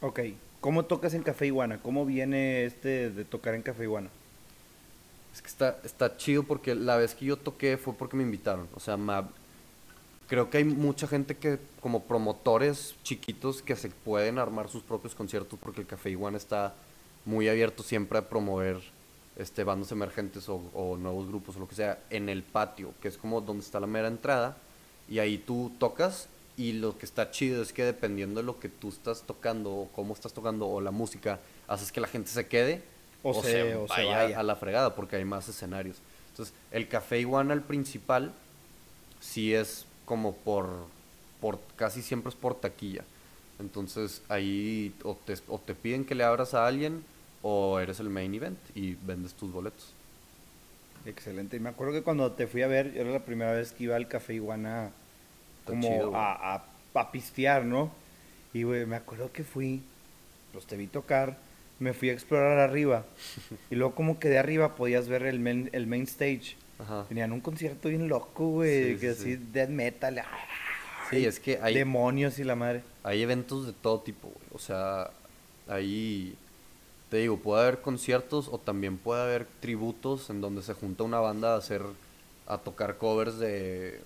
[0.00, 0.20] Ok,
[0.60, 1.78] ¿cómo tocas en Café Iguana?
[1.82, 4.10] ¿Cómo viene este de tocar en Café Iguana?
[5.32, 8.68] Es que está, está chido porque la vez que yo toqué fue porque me invitaron.
[8.74, 9.28] O sea, ma-
[10.28, 15.14] creo que hay mucha gente que, como promotores chiquitos, que se pueden armar sus propios
[15.14, 16.74] conciertos porque el Café Iguana está
[17.24, 18.78] muy abierto siempre a promover
[19.36, 23.08] este, bandas emergentes o, o nuevos grupos o lo que sea en el patio, que
[23.08, 24.56] es como donde está la mera entrada.
[25.08, 28.68] Y ahí tú tocas y lo que está chido es que dependiendo de lo que
[28.68, 32.46] tú estás tocando o cómo estás tocando o la música, haces que la gente se
[32.46, 32.82] quede
[33.22, 34.38] O se- o se vaya.
[34.38, 35.96] a la fregada porque hay más escenarios.
[36.30, 38.32] Entonces, el Café Iguana, el principal,
[39.20, 40.68] sí es como por,
[41.40, 43.04] por casi siempre es por taquilla.
[43.58, 47.04] Entonces, ahí o te, o te piden que le abras a alguien
[47.42, 49.92] o eres el main event y vendes tus boletos.
[51.06, 51.56] Excelente.
[51.56, 53.96] Y me acuerdo que cuando te fui a ver, era la primera vez que iba
[53.96, 54.90] al Café Iguana
[55.66, 57.90] como chido, a, a, a pistear, ¿no?
[58.52, 59.82] Y, güey, me acuerdo que fui,
[60.52, 61.36] pues te vi tocar,
[61.78, 63.04] me fui a explorar arriba.
[63.70, 66.56] y luego como que de arriba podías ver el main, el main stage.
[66.78, 67.04] Ajá.
[67.08, 69.42] Tenían un concierto bien loco, güey, Sí, que sí, así, sí.
[69.52, 70.22] death metal.
[71.10, 72.82] Sí, es que hay, Demonios y la madre.
[73.02, 74.46] hay eventos de todo tipo, güey.
[74.52, 75.10] O sea,
[75.68, 76.34] ahí,
[77.10, 81.20] te digo, puede haber conciertos o también puede haber tributos en donde se junta una
[81.20, 81.82] banda a hacer,
[82.46, 84.00] a tocar covers de,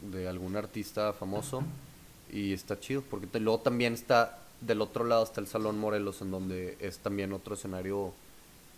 [0.00, 1.62] de algún artista famoso
[2.32, 6.20] y está chido, porque te- luego también está, del otro lado está el Salón Morelos,
[6.20, 8.12] en donde es también otro escenario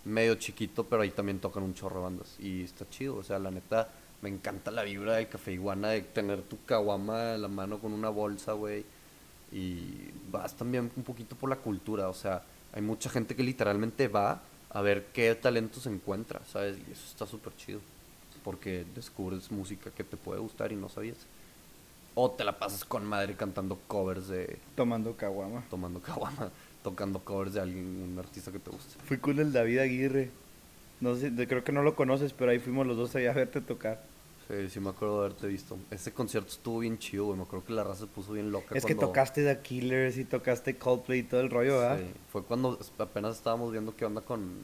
[0.05, 3.39] medio chiquito, pero ahí también tocan un chorro de bandas y está chido, o sea,
[3.39, 3.89] la neta,
[4.21, 7.93] me encanta la vibra del Café Iguana, de tener tu caguama en la mano con
[7.93, 8.85] una bolsa, güey,
[9.51, 12.43] y vas también un poquito por la cultura, o sea,
[12.73, 16.77] hay mucha gente que literalmente va a ver qué talento se encuentra, ¿sabes?
[16.77, 17.79] Y eso está súper chido,
[18.43, 21.17] porque descubres música que te puede gustar y no sabías.
[22.15, 25.63] O te la pasas con madre cantando covers de Tomando caguama.
[25.69, 26.51] tomando caguama,
[26.83, 28.95] tocando covers de alguien, un artista que te guste.
[29.05, 30.29] Fui con el David Aguirre.
[30.99, 33.61] No sé, creo que no lo conoces, pero ahí fuimos los dos allá a verte
[33.61, 34.03] tocar.
[34.47, 35.77] Sí, sí me acuerdo de haberte visto.
[35.89, 37.37] Ese concierto estuvo bien chido, güey.
[37.37, 38.75] Me acuerdo que la raza se puso bien loca.
[38.75, 41.99] Es que tocaste The Killers y tocaste Coldplay y todo el rollo, ¿verdad?
[41.99, 44.63] Sí, fue cuando apenas estábamos viendo qué onda con,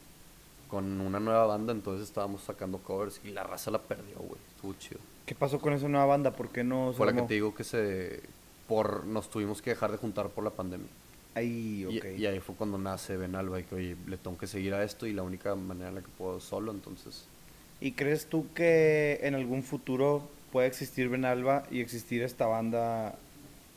[0.68, 4.40] con una nueva banda, entonces estábamos sacando covers y la raza la perdió, güey.
[4.54, 5.00] Estuvo chido.
[5.24, 6.32] ¿Qué pasó con esa nueva banda?
[6.32, 8.20] ¿Por qué no se Fue la que te digo que se...
[8.68, 10.88] por Nos tuvimos que dejar de juntar por la pandemia.
[11.34, 12.04] Ahí, Y- ok.
[12.18, 15.06] Y, ahí fue cuando nace Benalba y que, oye, le tengo que seguir a esto
[15.06, 17.24] y la única manera en la que puedo solo, entonces...
[17.80, 23.14] ¿Y crees tú que en algún futuro puede existir Benalba y existir esta banda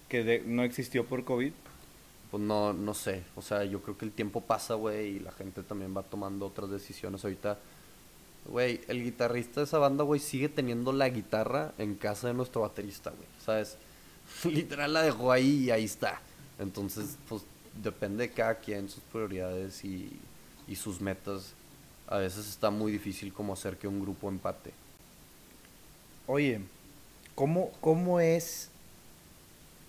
[0.10, 1.54] que de- no existió por COVID?
[2.32, 5.32] Pues no, no sé, o sea, yo creo que el tiempo pasa, güey, y la
[5.32, 7.60] gente también va tomando otras decisiones ahorita.
[8.48, 12.62] Güey, el guitarrista de esa banda, güey, sigue teniendo la guitarra en casa de nuestro
[12.62, 13.78] baterista, güey, ¿sabes?
[14.44, 16.20] Literal la dejó ahí y ahí está.
[16.60, 17.44] Entonces, pues
[17.82, 20.12] depende de cada quien, sus prioridades y,
[20.68, 21.54] y sus metas.
[22.08, 24.72] a veces está muy difícil como hacer que un grupo empate.
[26.28, 26.62] Oye,
[27.36, 28.70] ¿cómo, cómo es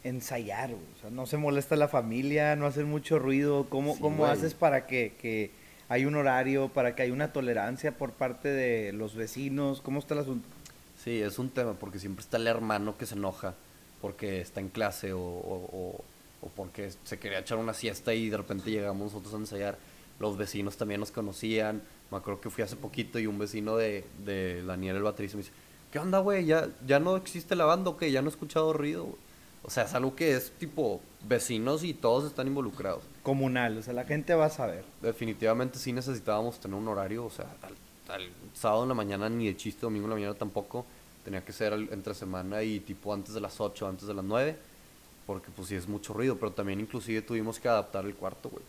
[0.02, 0.70] ensayar?
[0.72, 3.66] O sea, no se molesta la familia, no hacen mucho ruido.
[3.68, 5.50] ¿Cómo, Sí, cómo haces para que, que
[5.88, 9.80] hay un horario, para que hay una tolerancia por parte de los vecinos?
[9.80, 10.46] ¿Cómo está el asunto?
[11.02, 13.54] Sí, es un tema porque siempre está el hermano que se enoja
[14.00, 16.04] porque está en clase o, o- o-
[16.44, 19.78] o porque se quería echar una siesta y de repente llegamos nosotros a ensayar.
[20.20, 21.82] Los vecinos también nos conocían.
[22.10, 25.42] Me acuerdo que fui hace poquito y un vecino de, de Daniel el baterista me
[25.42, 25.54] dice,
[25.90, 26.44] ¿qué onda, güey?
[26.46, 28.10] ¿Ya, ¿Ya no existe la banda o qué?
[28.12, 29.04] ¿Ya no he escuchado ruido?
[29.04, 29.16] güey?".
[29.66, 33.02] O sea, es algo que es tipo vecinos y todos están involucrados.
[33.22, 34.84] Comunal, o sea, la gente va a saber.
[35.00, 37.74] Definitivamente sí necesitábamos tener un horario, o sea, al,
[38.14, 40.84] al sábado en la mañana ni de chiste, domingo en la mañana tampoco,
[41.24, 44.24] tenía que ser al- entre semana y tipo antes de las 8, antes de las
[44.24, 44.54] 9,
[45.26, 48.64] porque pues sí es mucho ruido, pero también inclusive tuvimos que adaptar el cuarto, güey.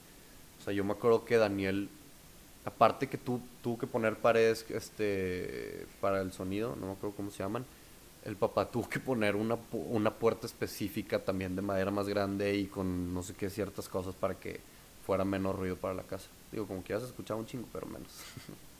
[0.60, 1.90] O sea, yo me acuerdo que Daniel,
[2.64, 7.32] aparte que tú tuvo que poner paredes este para el sonido, no me acuerdo cómo
[7.32, 7.66] se llaman,
[8.24, 12.66] el papá tuvo que poner una, una puerta específica también de madera más grande y
[12.66, 14.60] con no sé qué ciertas cosas para que
[15.06, 16.28] fuera menos ruido para la casa.
[16.52, 18.10] Digo, como que ya se escuchaba un chingo, pero menos.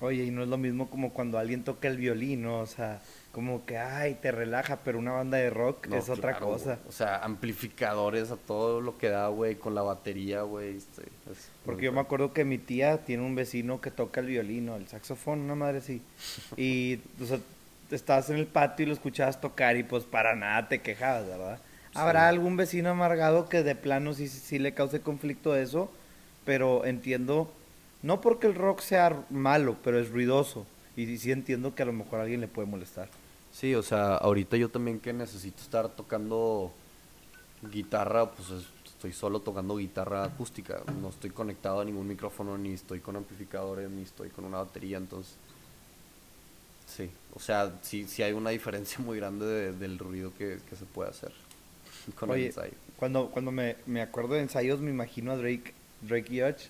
[0.00, 2.60] Oye, y no es lo mismo como cuando alguien toca el violín, ¿no?
[2.60, 3.00] O sea,
[3.32, 6.74] como que, ay, te relaja, pero una banda de rock No, es otra cosa.
[6.76, 6.88] güey.
[6.88, 10.76] O sea, amplificadores a todo lo que da, güey, con la batería, güey.
[10.76, 14.26] este, es Porque yo me acuerdo que mi tía tiene un vecino que toca el
[14.26, 16.02] violín o el saxofón, una madre así.
[16.56, 17.38] Y, o sea,
[17.90, 21.58] estabas en el patio y lo escuchabas tocar y pues para nada te quejabas, ¿verdad?
[21.94, 22.26] Habrá Sí.
[22.34, 25.90] algún vecino amargado que de plano sí, sí, sí le cause conflicto eso,
[26.44, 27.52] pero entiendo,
[28.04, 30.66] no porque el rock sea malo, pero es ruidoso.
[30.96, 33.08] Y sí, entiendo que a lo mejor a alguien le puede molestar.
[33.52, 36.72] Sí, o sea, ahorita yo también que necesito estar tocando
[37.62, 40.82] guitarra, pues es- estoy solo tocando guitarra acústica.
[41.00, 44.96] No estoy conectado a ningún micrófono, ni estoy con amplificadores, ni estoy con una batería,
[44.98, 45.34] entonces...
[46.86, 50.76] Sí, o sea, sí, sí hay una diferencia muy grande de- del ruido que, que
[50.76, 51.32] se puede hacer
[52.18, 52.72] con el Oye, ensayo.
[52.96, 56.68] Cuando, cuando me, me acuerdo de ensayos, me imagino a Drake, Drake y Hutch.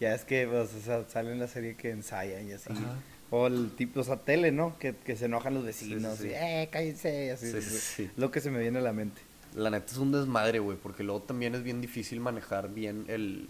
[0.00, 2.70] Ya es que pues, o sea, sale en la serie que ensayan y así.
[2.70, 2.96] Ajá.
[3.30, 4.78] O el tipo, o sea, tele, ¿no?
[4.78, 6.18] Que, que se enojan los Sí, sí, vecinos.
[6.18, 6.28] sí.
[6.28, 7.32] y, eh, cállense.
[7.32, 7.70] Así, Sí, así.
[7.70, 8.10] sí, sí.
[8.16, 9.20] Lo que se me viene a la mente.
[9.54, 13.48] La neta es un desmadre, güey, porque luego también es bien difícil manejar bien el,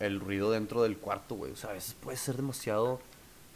[0.00, 1.52] el ruido dentro del cuarto, güey.
[1.52, 3.00] O sea, a veces puede ser demasiado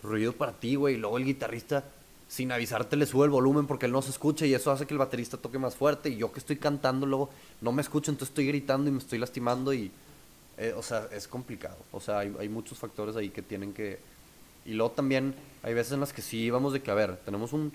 [0.03, 0.95] ruido para ti, güey.
[0.95, 1.85] Y luego el guitarrista,
[2.29, 4.95] sin avisarte, le sube el volumen porque él no se escucha y eso hace que
[4.95, 6.11] el baterista toque más fuerte.
[6.11, 7.31] Y yo que estoy cantando, luego
[7.63, 9.91] no me escucho, entonces estoy gritando y me estoy lastimando y...
[10.59, 11.77] eh, o sea, es complicado.
[11.93, 13.99] O sea, hay, hay muchos factores ahí que tienen que...
[14.65, 17.53] Y luego también hay veces en las que sí vamos de que, a ver, tenemos
[17.53, 17.73] un...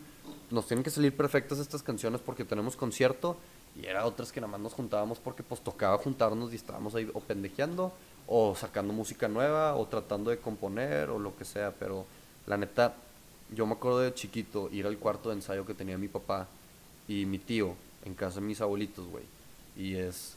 [0.50, 3.38] Nos tienen que salir perfectas estas canciones porque tenemos concierto
[3.76, 7.10] y era otras que nada más nos juntábamos porque pues tocaba juntarnos y estábamos ahí
[7.14, 7.94] o pendejeando
[8.28, 12.06] o sacando música nueva o tratando de componer o lo que sea, pero
[12.48, 12.96] la neta,
[13.56, 16.48] yo me acuerdo de chiquito ir al cuarto de ensayo que tenía mi papá
[17.08, 17.76] y mi tío
[18.06, 19.24] en casa de mis abuelitos, güey.
[19.76, 20.36] Y es,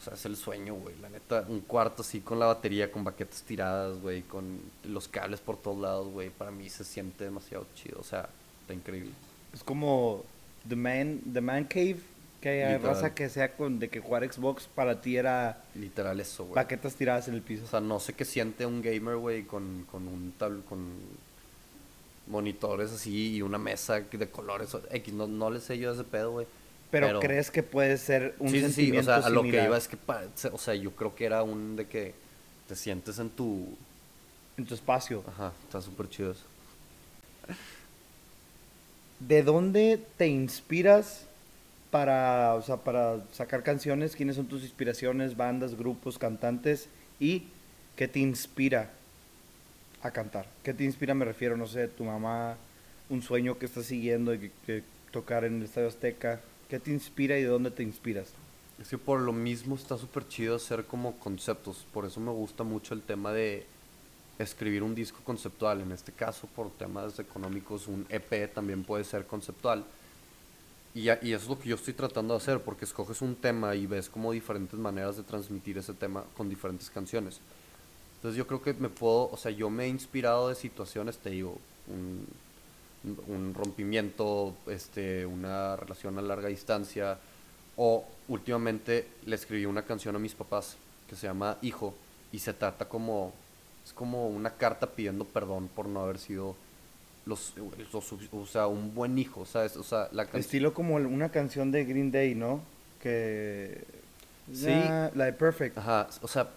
[0.00, 0.96] o sea, es el sueño, güey.
[1.02, 5.40] La neta, un cuarto así con la batería, con baquetas tiradas, güey, con los cables
[5.40, 6.30] por todos lados, güey.
[6.30, 8.28] Para mí se siente demasiado chido, o sea,
[8.62, 9.10] está increíble.
[9.52, 10.24] Es como
[10.68, 11.98] The Man, The Man Cave.
[12.40, 12.94] Que hay Literal.
[12.94, 16.54] raza que sea con de que jugar Xbox para ti era Literal eso, güey.
[16.54, 17.64] baquetas tiradas en el piso.
[17.64, 20.80] O sea, no sé qué siente un gamer, güey, con, con un tabl con
[22.26, 24.74] monitores así y una mesa de colores.
[24.90, 26.46] X, no, no le sé yo ese pedo, güey.
[26.90, 29.42] Pero, pero- crees que puede ser un sí, sí, sí, o sentimiento sea, a lo
[29.42, 29.96] que iba es que,
[30.52, 32.14] o sea, yo creo que era un de que
[32.68, 33.76] te sientes en tu...
[34.56, 35.24] en tu espacio.
[35.26, 36.44] Ajá, está súper chido eso.
[39.18, 41.26] ¿De dónde te inspiras
[41.90, 44.16] para, o sea, para sacar canciones?
[44.16, 46.88] ¿Quiénes son tus inspiraciones, bandas, grupos, cantantes?
[47.18, 47.44] ¿Y
[47.96, 48.90] qué te inspira
[50.02, 50.46] a cantar?
[50.62, 51.12] ¿Qué te inspira?
[51.14, 52.56] Me refiero, no sé, tu mamá,
[53.10, 56.40] un sueño que estás siguiendo y que, que tocar en el Estadio Azteca.
[56.70, 58.28] ¿Qué te inspira y de dónde te inspiras?
[58.80, 61.84] Es que por lo mismo está súper chido hacer como conceptos.
[61.92, 63.66] Por eso me gusta mucho el tema de
[64.38, 65.80] escribir un disco conceptual.
[65.80, 69.84] En este caso, por temas económicos, un EP también puede ser conceptual.
[70.94, 73.74] Y, y eso es lo que yo estoy tratando de hacer, porque escoges un tema
[73.74, 77.40] y ves como diferentes maneras de transmitir ese tema con diferentes canciones.
[78.18, 81.30] Entonces yo creo que me puedo, o sea, yo me he inspirado de situaciones, te
[81.30, 81.58] digo,
[81.88, 82.28] un,
[83.04, 87.18] un rompimiento, este, una relación a larga distancia,
[87.76, 90.76] o últimamente le escribí una canción a mis papás
[91.08, 91.94] que se llama Hijo
[92.32, 93.32] y se trata como
[93.84, 96.54] es como una carta pidiendo perdón por no haber sido
[97.26, 97.54] los,
[97.92, 99.76] los- o sea, un buen hijo, ¿sabes?
[99.76, 102.60] O sea, la Estilo como una canción de Green Day, ¿no?
[103.02, 103.82] Que...
[104.52, 104.66] Sí.
[104.68, 105.78] La de Perfect.
[105.78, 106.48] Ajá, o sea,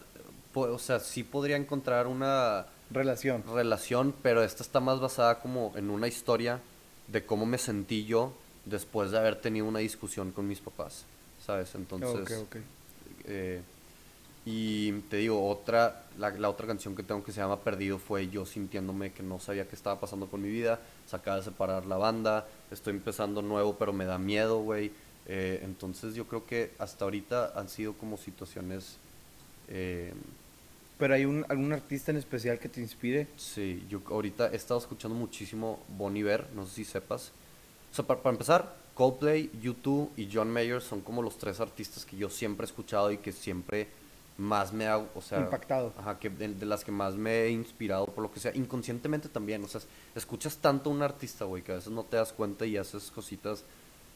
[0.51, 3.43] po- o sea, sí podría encontrar una Relación.
[3.53, 6.59] relación, pero esta está más basada como en una historia
[7.07, 8.33] de cómo me sentí yo
[8.65, 11.05] después de haber tenido una discusión con mis papás,
[11.45, 11.73] ¿sabes?
[11.75, 12.55] Entonces, ok, ok.
[13.25, 13.61] eh,
[14.45, 18.27] y te digo, otra, la, la otra canción que tengo que se llama Perdido fue
[18.29, 21.85] yo sintiéndome que no sabía qué estaba pasando con mi vida, se acaba de separar
[21.85, 24.91] la banda, estoy empezando nuevo pero me da miedo, güey.
[25.25, 28.97] Eh, entonces yo creo que hasta ahorita han sido como situaciones...
[29.69, 30.13] eh,
[30.97, 33.27] Pero hay un, algún artista en especial que te inspire.
[33.35, 37.31] Sí, yo ahorita he estado escuchando muchísimo Bon Iver, no sé si sepas.
[37.91, 42.05] O sea, para, para empezar, Coldplay, U2 y John Mayer son como los tres artistas
[42.05, 43.87] que yo siempre he escuchado y que siempre
[44.37, 45.93] más me ha, o sea, Impactado.
[45.97, 49.29] Ajá, que de, de las que más me he inspirado por lo que sea, inconscientemente
[49.29, 49.81] también, o sea,
[50.15, 53.11] escuchas tanto a un artista, güey, que a veces no te das cuenta y haces
[53.11, 53.63] cositas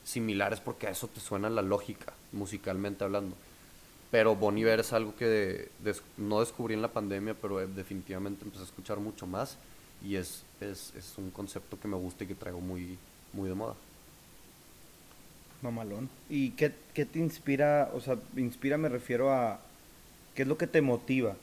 [0.04, 3.36] similares porque a eso te suena la lógica, musicalmente hablando.
[4.12, 8.46] Pero Bon Iver es algo que des- no descubrí en la pandemia, pero eh, definitivamente
[8.46, 9.58] empecé a escuchar mucho más
[10.04, 12.98] y es, es, es un concepto que me gusta y que traigo muy,
[13.34, 13.76] muy de moda.
[15.62, 16.10] Mamalón.
[16.30, 17.90] ¿Y qué, qué te inspira?
[17.94, 19.60] O sea, inspira me refiero a...
[20.36, 21.36] ¿Qué es lo que te motiva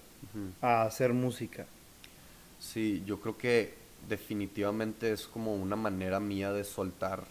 [0.62, 1.66] a hacer música?
[2.60, 3.74] Sí, yo creo que
[4.08, 7.24] definitivamente es como una manera mía de soltar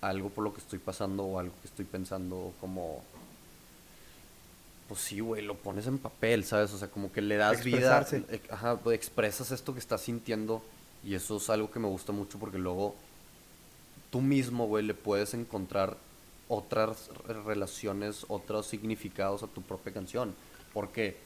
[0.00, 3.02] algo por lo que estoy pasando o algo que estoy pensando como...
[4.90, 6.72] Pues sí, güey, lo pones en papel, ¿sabes?
[6.72, 10.62] O sea, como que le das vida, eh, ajá, pues, expresas esto que estás sintiendo
[11.04, 12.96] y eso es algo que me gusta mucho porque luego
[14.10, 15.96] tú mismo, güey, le puedes encontrar
[16.48, 20.34] otras re- relaciones, otros significados a tu propia canción.
[20.74, 21.16] Porque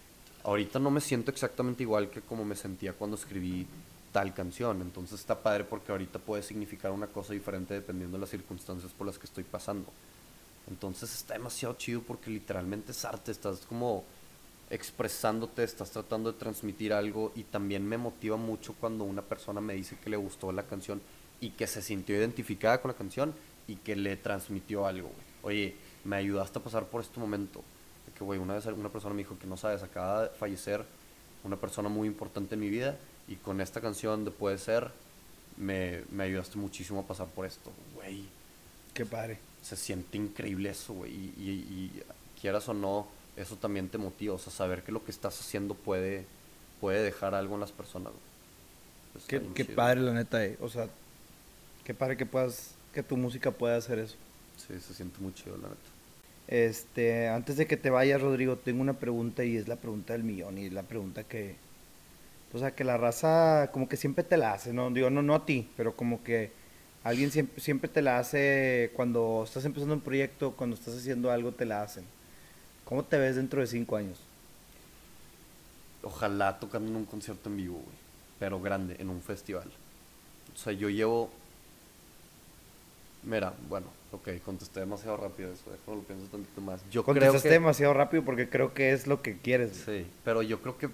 [0.43, 3.67] ahorita no me siento exactamente igual que como me sentía cuando escribí
[4.13, 4.83] tal canción.
[4.83, 9.07] Entonces está padre porque ahorita puede significar una cosa diferente dependiendo de las circunstancias por
[9.07, 9.87] las que estoy pasando.
[10.69, 14.05] Entonces está demasiado chido porque literalmente es arte, estás como
[14.71, 19.75] expresándote, estás tratando de transmitir algo y también me motiva mucho cuando una persona me
[19.75, 21.01] dice que le gustó la canción
[21.41, 23.35] y que se sintió identificada con la canción
[23.69, 25.11] y que le transmitió algo.
[25.43, 27.63] Oye, me ayudaste a pasar por este momento.
[28.17, 30.85] Que, güey, una vez una persona me dijo que no sabes, acaba de fallecer
[31.43, 32.97] una persona muy importante en mi vida
[33.29, 34.91] y con esta canción de Puede Ser
[35.57, 37.71] me, me ayudaste muchísimo a pasar por esto.
[37.95, 38.25] Güey,
[38.95, 39.39] Qué padre.
[39.63, 41.13] se siente increíble eso, güey.
[41.13, 41.51] Y, y-
[41.97, 42.03] y
[42.41, 44.35] quieras o no, eso también te motiva.
[44.35, 46.25] O sea, saber que lo que estás haciendo puede,
[46.81, 48.13] puede dejar algo en las personas.
[48.13, 49.43] güey.
[49.43, 50.57] Está Qué, padre, la neta, eh.
[50.61, 50.89] O sea,
[51.85, 52.75] qué padre que puedas...
[52.93, 54.17] Que tu música pueda hacer eso.
[54.57, 55.81] Sí, se siente muy chido, la neta.
[56.47, 60.23] Este, antes de que te vayas, Rodrigo, tengo una pregunta y es la pregunta del
[60.25, 61.57] millón y la pregunta que,
[62.53, 65.35] o sea, que la raza como que siempre te la hace, no digo no no
[65.35, 66.53] a ti, pero como que
[67.05, 71.53] alguien siempre, siempre te la hace cuando estás empezando un proyecto, cuando estás haciendo algo
[71.53, 72.05] te la hacen.
[72.85, 74.19] ¿Cómo te ves dentro de cinco años?
[76.03, 77.97] Ojalá tocando en un concierto en vivo, güey.
[78.39, 79.71] Pero grande, en un festival.
[80.53, 81.31] O sea, yo llevo...
[83.23, 85.65] Mira, bueno, ok, contesté demasiado rápido eso.
[85.71, 86.83] Déjame lo pienso tantito más.
[86.91, 87.55] Yo creo Contestaste que...
[87.55, 89.83] demasiado rápido porque creo que es lo que quieres.
[89.87, 90.91] Sí, pero yo creo que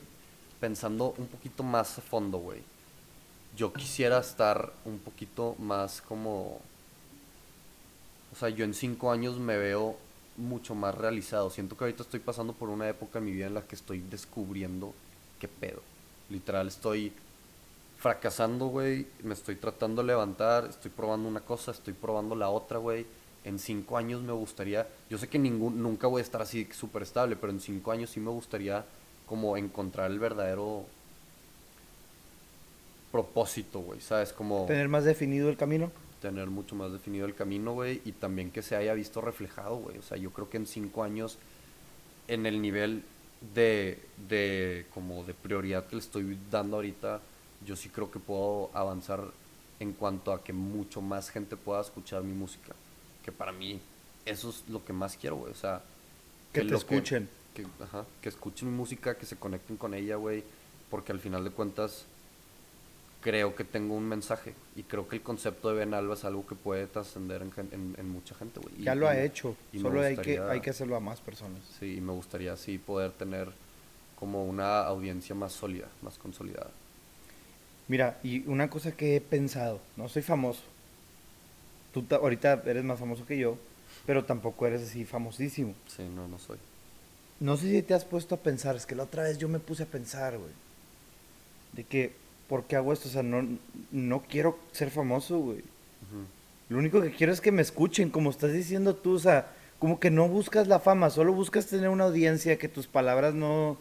[0.61, 2.61] pensando un poquito más a fondo, güey.
[3.57, 6.61] Yo quisiera estar un poquito más como...
[8.33, 9.97] O sea, yo en cinco años me veo
[10.37, 11.51] mucho más realizado.
[11.51, 14.01] Siento que ahorita estoy pasando por una época en mi vida en la que estoy
[14.01, 14.95] descubriendo
[15.39, 15.83] qué pedo.
[16.29, 17.13] Literal, estoy
[17.99, 19.07] fracasando, güey.
[19.23, 20.67] Me estoy tratando de levantar.
[20.67, 23.07] Estoy probando una cosa, estoy probando la otra, güey.
[23.45, 24.87] En cinco años me gustaría.
[25.09, 28.11] Yo sé que ningún, nunca voy a estar así súper estable, pero en cinco años
[28.11, 28.85] sí me gustaría
[29.27, 30.85] como encontrar el verdadero
[33.13, 34.01] propósito, güey.
[34.01, 34.33] ¿Sabes?
[34.33, 35.91] Como Tener más definido el camino.
[36.21, 39.99] tener mucho más definido el camino, güey, y también que se haya visto reflejado, güey.
[39.99, 41.39] O sea, yo creo que en cinco años,
[42.29, 43.05] en el nivel
[43.55, 47.23] de, de, como de prioridad que le estoy dando ahorita,
[47.65, 49.33] yo sí creo que puedo avanzar
[49.79, 52.75] en cuanto a que mucho más gente pueda escuchar mi música.
[53.23, 53.81] Que para mí,
[54.27, 55.53] eso es lo que más quiero, güey.
[55.53, 55.83] O sea,
[56.53, 57.31] Que te lo escuchen.
[57.55, 60.45] Que, ajá, que escuchen mi música, que se conecten con ella, güey.
[60.91, 62.07] Porque al final de cuentas,
[63.21, 66.47] creo que tengo un mensaje y creo que el concepto de Ben Alba es algo
[66.47, 68.75] que puede trascender en, gen- en- en mucha gente, güey.
[68.83, 69.57] Ya lo ha y- hecho.
[69.73, 71.61] y Solo hay que, hay que hacerlo a más personas.
[71.79, 73.49] Sí, y me gustaría así poder tener
[74.19, 76.71] como una audiencia más sólida, más consolidada.
[77.89, 80.63] Mira, y una cosa que he pensado, no soy famoso.
[81.93, 83.57] Tú ta- ahorita eres más famoso que yo,
[84.07, 85.75] pero tampoco eres así famosísimo.
[85.89, 86.59] Sí, no, no soy.
[87.41, 89.59] No sé si te has puesto a pensar, es que la otra vez yo me
[89.59, 90.53] puse a pensar, güey.
[91.73, 92.13] De que,
[92.51, 93.09] ¿por qué hago esto?
[93.09, 93.47] O sea, no,
[93.93, 95.63] no quiero ser famoso, güey.
[96.69, 99.47] Lo único que quiero es que me escuchen, como estás diciendo tú, o sea,
[99.79, 103.77] como que no buscas la fama, solo buscas tener una audiencia, que tus palabras no,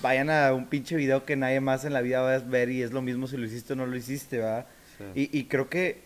[0.00, 2.82] vayan a un pinche video que nadie más en la vida va a ver y
[2.82, 4.66] es lo mismo si lo hiciste o no lo hiciste, ¿verdad?
[4.96, 5.28] Sí.
[5.32, 6.00] Y, y creo que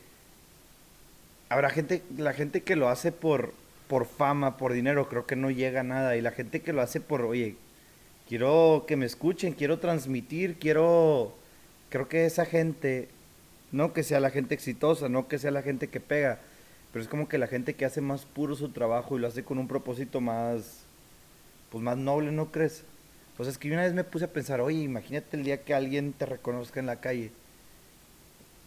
[1.48, 3.52] habrá gente, la gente que lo hace por,
[3.86, 6.16] por fama, por dinero, creo que no llega a nada.
[6.16, 7.56] Y la gente que lo hace por, oye,
[8.28, 11.34] quiero que me escuchen, quiero transmitir, quiero...
[11.88, 13.08] Creo que esa gente,
[13.72, 16.38] no que sea la gente exitosa, no que sea la gente que pega,
[16.92, 19.42] pero es como que la gente que hace más puro su trabajo y lo hace
[19.42, 20.82] con un propósito más,
[21.70, 22.84] pues más noble, ¿no crees?
[23.38, 25.72] O sea, es que una vez me puse a pensar, oye, imagínate el día que
[25.72, 27.30] alguien te reconozca en la calle.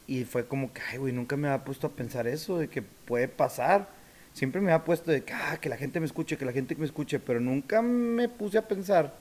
[0.08, 2.82] Y fue como que, ay, güey, nunca me había puesto a pensar eso, de que
[2.82, 3.88] puede pasar.
[4.34, 6.76] Siempre me había puesto de que, ah, que la gente me escuche, que la gente
[6.76, 9.21] me escuche, pero nunca me puse a pensar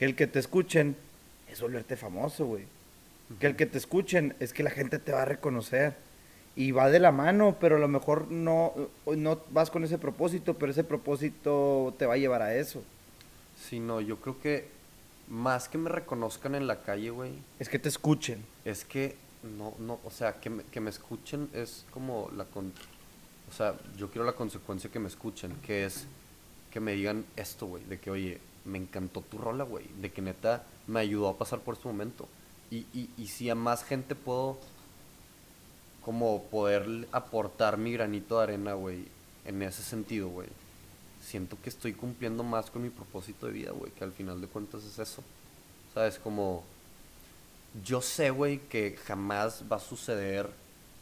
[0.00, 0.96] que el que te escuchen
[1.52, 2.64] es volverte famoso, güey.
[3.38, 5.94] Que el que te escuchen es que la gente te va a reconocer.
[6.56, 8.72] Y va de la mano, pero a lo mejor no,
[9.04, 12.82] no vas con ese propósito, pero ese propósito te va a llevar a eso.
[13.54, 14.68] Sí, no, yo creo que
[15.28, 18.42] más que me reconozcan en la calle, güey, Es que te escuchen.
[18.64, 19.16] es que
[19.58, 22.72] no, no, o sea, que me, que me escuchen es como la con...
[23.50, 26.06] O sea, yo quiero la consecuencia que me escuchen, que es
[26.70, 30.22] que me digan esto, güey, de que, oye, me encantó tu rola, güey, de que
[30.22, 32.28] neta me ayudó a pasar por este momento.
[32.70, 34.58] Y, y, y si a más gente puedo
[36.04, 39.06] como poder aportar mi granito de arena, güey,
[39.44, 40.48] en ese sentido, güey.
[41.22, 44.46] Siento que estoy cumpliendo más con mi propósito de vida, güey, que al final de
[44.46, 45.22] cuentas es eso.
[45.92, 46.18] ¿Sabes?
[46.18, 46.64] Como
[47.84, 50.48] yo sé, güey, que jamás va a suceder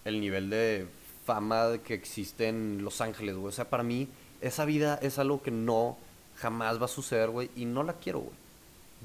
[0.04, 0.86] el nivel de
[1.24, 3.48] fama que existe en Los Ángeles, güey.
[3.48, 4.08] O sea, para mí
[4.40, 5.96] esa vida es algo que no
[6.38, 8.36] jamás va a suceder, güey, y no la quiero, güey.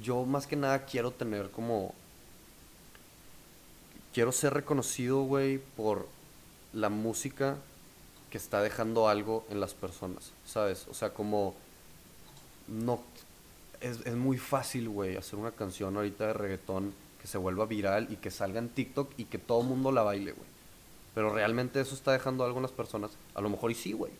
[0.01, 1.93] Yo más que nada quiero tener como
[4.13, 6.07] quiero ser reconocido, güey, por
[6.71, 7.57] la música
[8.29, 10.87] que está dejando algo en las personas, ¿sabes?
[10.89, 11.55] O sea, como
[12.67, 13.01] no
[13.81, 18.07] es, es muy fácil, güey, hacer una canción ahorita de reggaetón que se vuelva viral
[18.11, 20.47] y que salga en TikTok y que todo el mundo la baile, güey.
[21.13, 23.11] Pero realmente eso está dejando algo en las personas.
[23.35, 24.11] A lo mejor y sí, güey.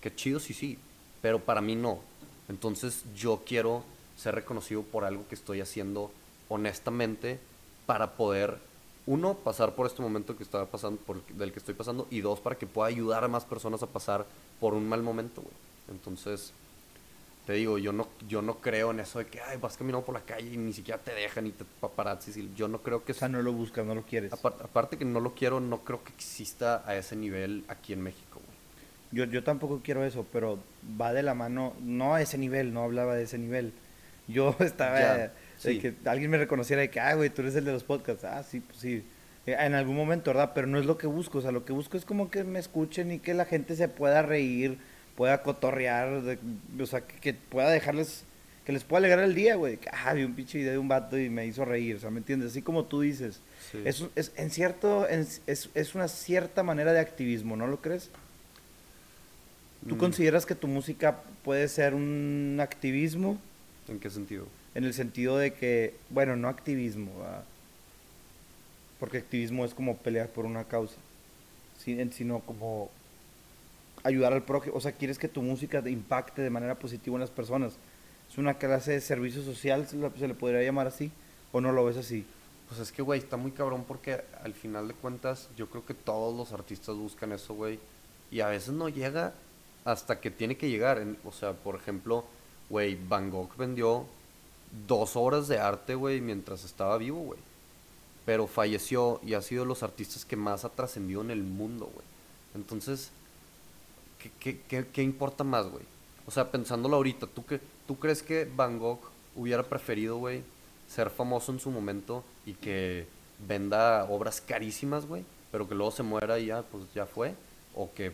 [0.00, 0.78] Qué chido sí, sí.
[1.20, 2.00] Pero para mí no.
[2.52, 3.82] Entonces yo quiero
[4.14, 6.10] ser reconocido por algo que estoy haciendo
[6.50, 7.40] honestamente
[7.86, 8.58] para poder,
[9.06, 12.40] uno, pasar por este momento que estaba pasando, por, del que estoy pasando, y dos,
[12.40, 14.26] para que pueda ayudar a más personas a pasar
[14.60, 15.54] por un mal momento, güey.
[15.90, 16.52] Entonces,
[17.46, 20.14] te digo, yo no, yo no creo en eso de que, ay, vas caminando por
[20.14, 22.36] la calle y ni siquiera te dejan y te paparazzis.
[22.36, 24.30] y Yo no creo que O sea, no lo buscas, no lo quieres.
[24.32, 28.02] Apar- aparte que no lo quiero, no creo que exista a ese nivel aquí en
[28.02, 28.51] México, güey.
[29.12, 30.58] Yo, yo tampoco quiero eso, pero
[31.00, 33.72] va de la mano, no a ese nivel, no hablaba de ese nivel.
[34.28, 35.78] Yo estaba Ya, de sí.
[35.78, 38.24] que alguien me reconociera de que, ah, güey, tú eres el de los podcasts.
[38.24, 39.04] Ah, sí, pues sí.
[39.46, 40.52] Eh, En algún momento, ¿verdad?
[40.54, 41.38] Pero no es lo que busco.
[41.38, 43.88] O sea, lo que busco es como que me escuchen y que la gente se
[43.88, 44.78] pueda reír,
[45.16, 46.38] pueda cotorrear, de-
[46.80, 48.24] o sea, que, que pueda dejarles,
[48.64, 49.78] que les pueda alegrar el día, güey.
[49.92, 52.18] Ah, vi un pinche video de un vato y me hizo reír, o sea, ¿me
[52.18, 52.52] entiendes?
[52.52, 53.40] Así como tú dices.
[53.72, 53.82] Sí.
[53.84, 58.10] Es, es, en cierto, en- es, es una cierta manera de activismo, ¿no lo crees?
[59.88, 63.38] ¿Tú Mm, consideras que tu música puede ser un activismo?
[63.88, 64.46] ¿En qué sentido?
[64.74, 67.44] En el sentido de que, bueno, no activismo, ¿verdad?
[69.02, 70.94] porque activismo es como pelear por una causa,
[71.76, 72.88] sino como
[74.04, 74.76] ayudar al prójimo.
[74.76, 77.72] O sea, quieres que tu música te impacte de manera positiva en las personas.
[78.30, 81.10] ¿Es una clase de servicio social, se le podría llamar así?
[81.50, 82.24] ¿O no lo ves así?
[82.68, 85.94] Pues es que, güey, está muy cabrón porque al final de cuentas yo creo que
[85.94, 87.80] todos los artistas buscan eso, güey.
[88.30, 89.34] Y a veces no llega
[89.84, 91.04] hasta que tiene que llegar.
[91.24, 92.24] O sea, por ejemplo,
[92.68, 94.06] güey, Van Gogh vendió
[94.86, 97.40] dos obras de arte, güey, mientras estaba vivo, güey.
[98.24, 101.90] Pero falleció y ha sido de los artistas que más ha trascendido en el mundo,
[101.92, 102.06] güey.
[102.54, 103.10] Entonces,
[104.40, 105.84] ¿qué, qué, qué, importa más, güey?
[106.26, 109.00] O sea, pensándolo ahorita, ¿tú, qué, ¿tú crees que Van Gogh
[109.34, 110.42] hubiera preferido, güey,
[110.86, 113.06] ser famoso en su momento y que
[113.46, 117.34] venda obras carísimas, güey, pero que luego se muera y ya, pues ya fue?
[117.74, 118.12] O que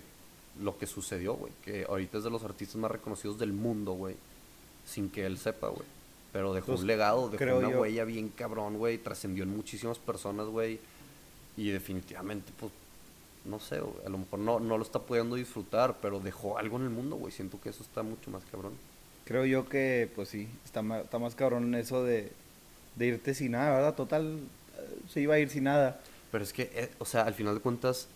[0.61, 4.17] lo que sucedió, güey, que ahorita es de los artistas más reconocidos del mundo, güey,
[4.87, 5.87] sin que él sepa, güey.
[6.33, 9.99] Pero dejó Pues, un legado, dejó una yo- huella bien cabrón, güey, trascendió en muchísimas
[9.99, 10.79] personas, güey,
[11.57, 12.71] y definitivamente, pues,
[13.45, 16.77] no sé, güey, a lo mejor no, no lo está pudiendo disfrutar, pero dejó algo
[16.77, 18.73] en el mundo, güey, siento que eso está mucho más cabrón.
[19.25, 22.31] Creo yo que, pues sí, está más, está más cabrón eso de,
[22.97, 23.95] de irte sin nada, ¿verdad?
[23.95, 24.39] Total,
[24.79, 26.01] eh, se iba a ir sin nada.
[26.33, 28.09] Pero es que, eh, o sea, al final de cuentas,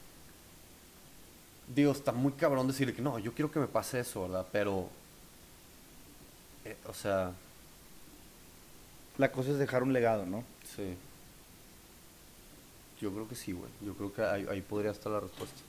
[1.74, 4.46] digo, está muy cabrón decirle que no, yo quiero que me pase eso, ¿verdad?
[4.52, 4.88] Pero,
[6.64, 7.32] eh, o sea,
[9.18, 10.44] La cosa es dejar un legado, ¿no?
[10.64, 10.96] sí.
[13.00, 13.70] Yo creo que sí, güey.
[13.80, 15.60] Yo creo que ahí, ahí podría estar la respuesta.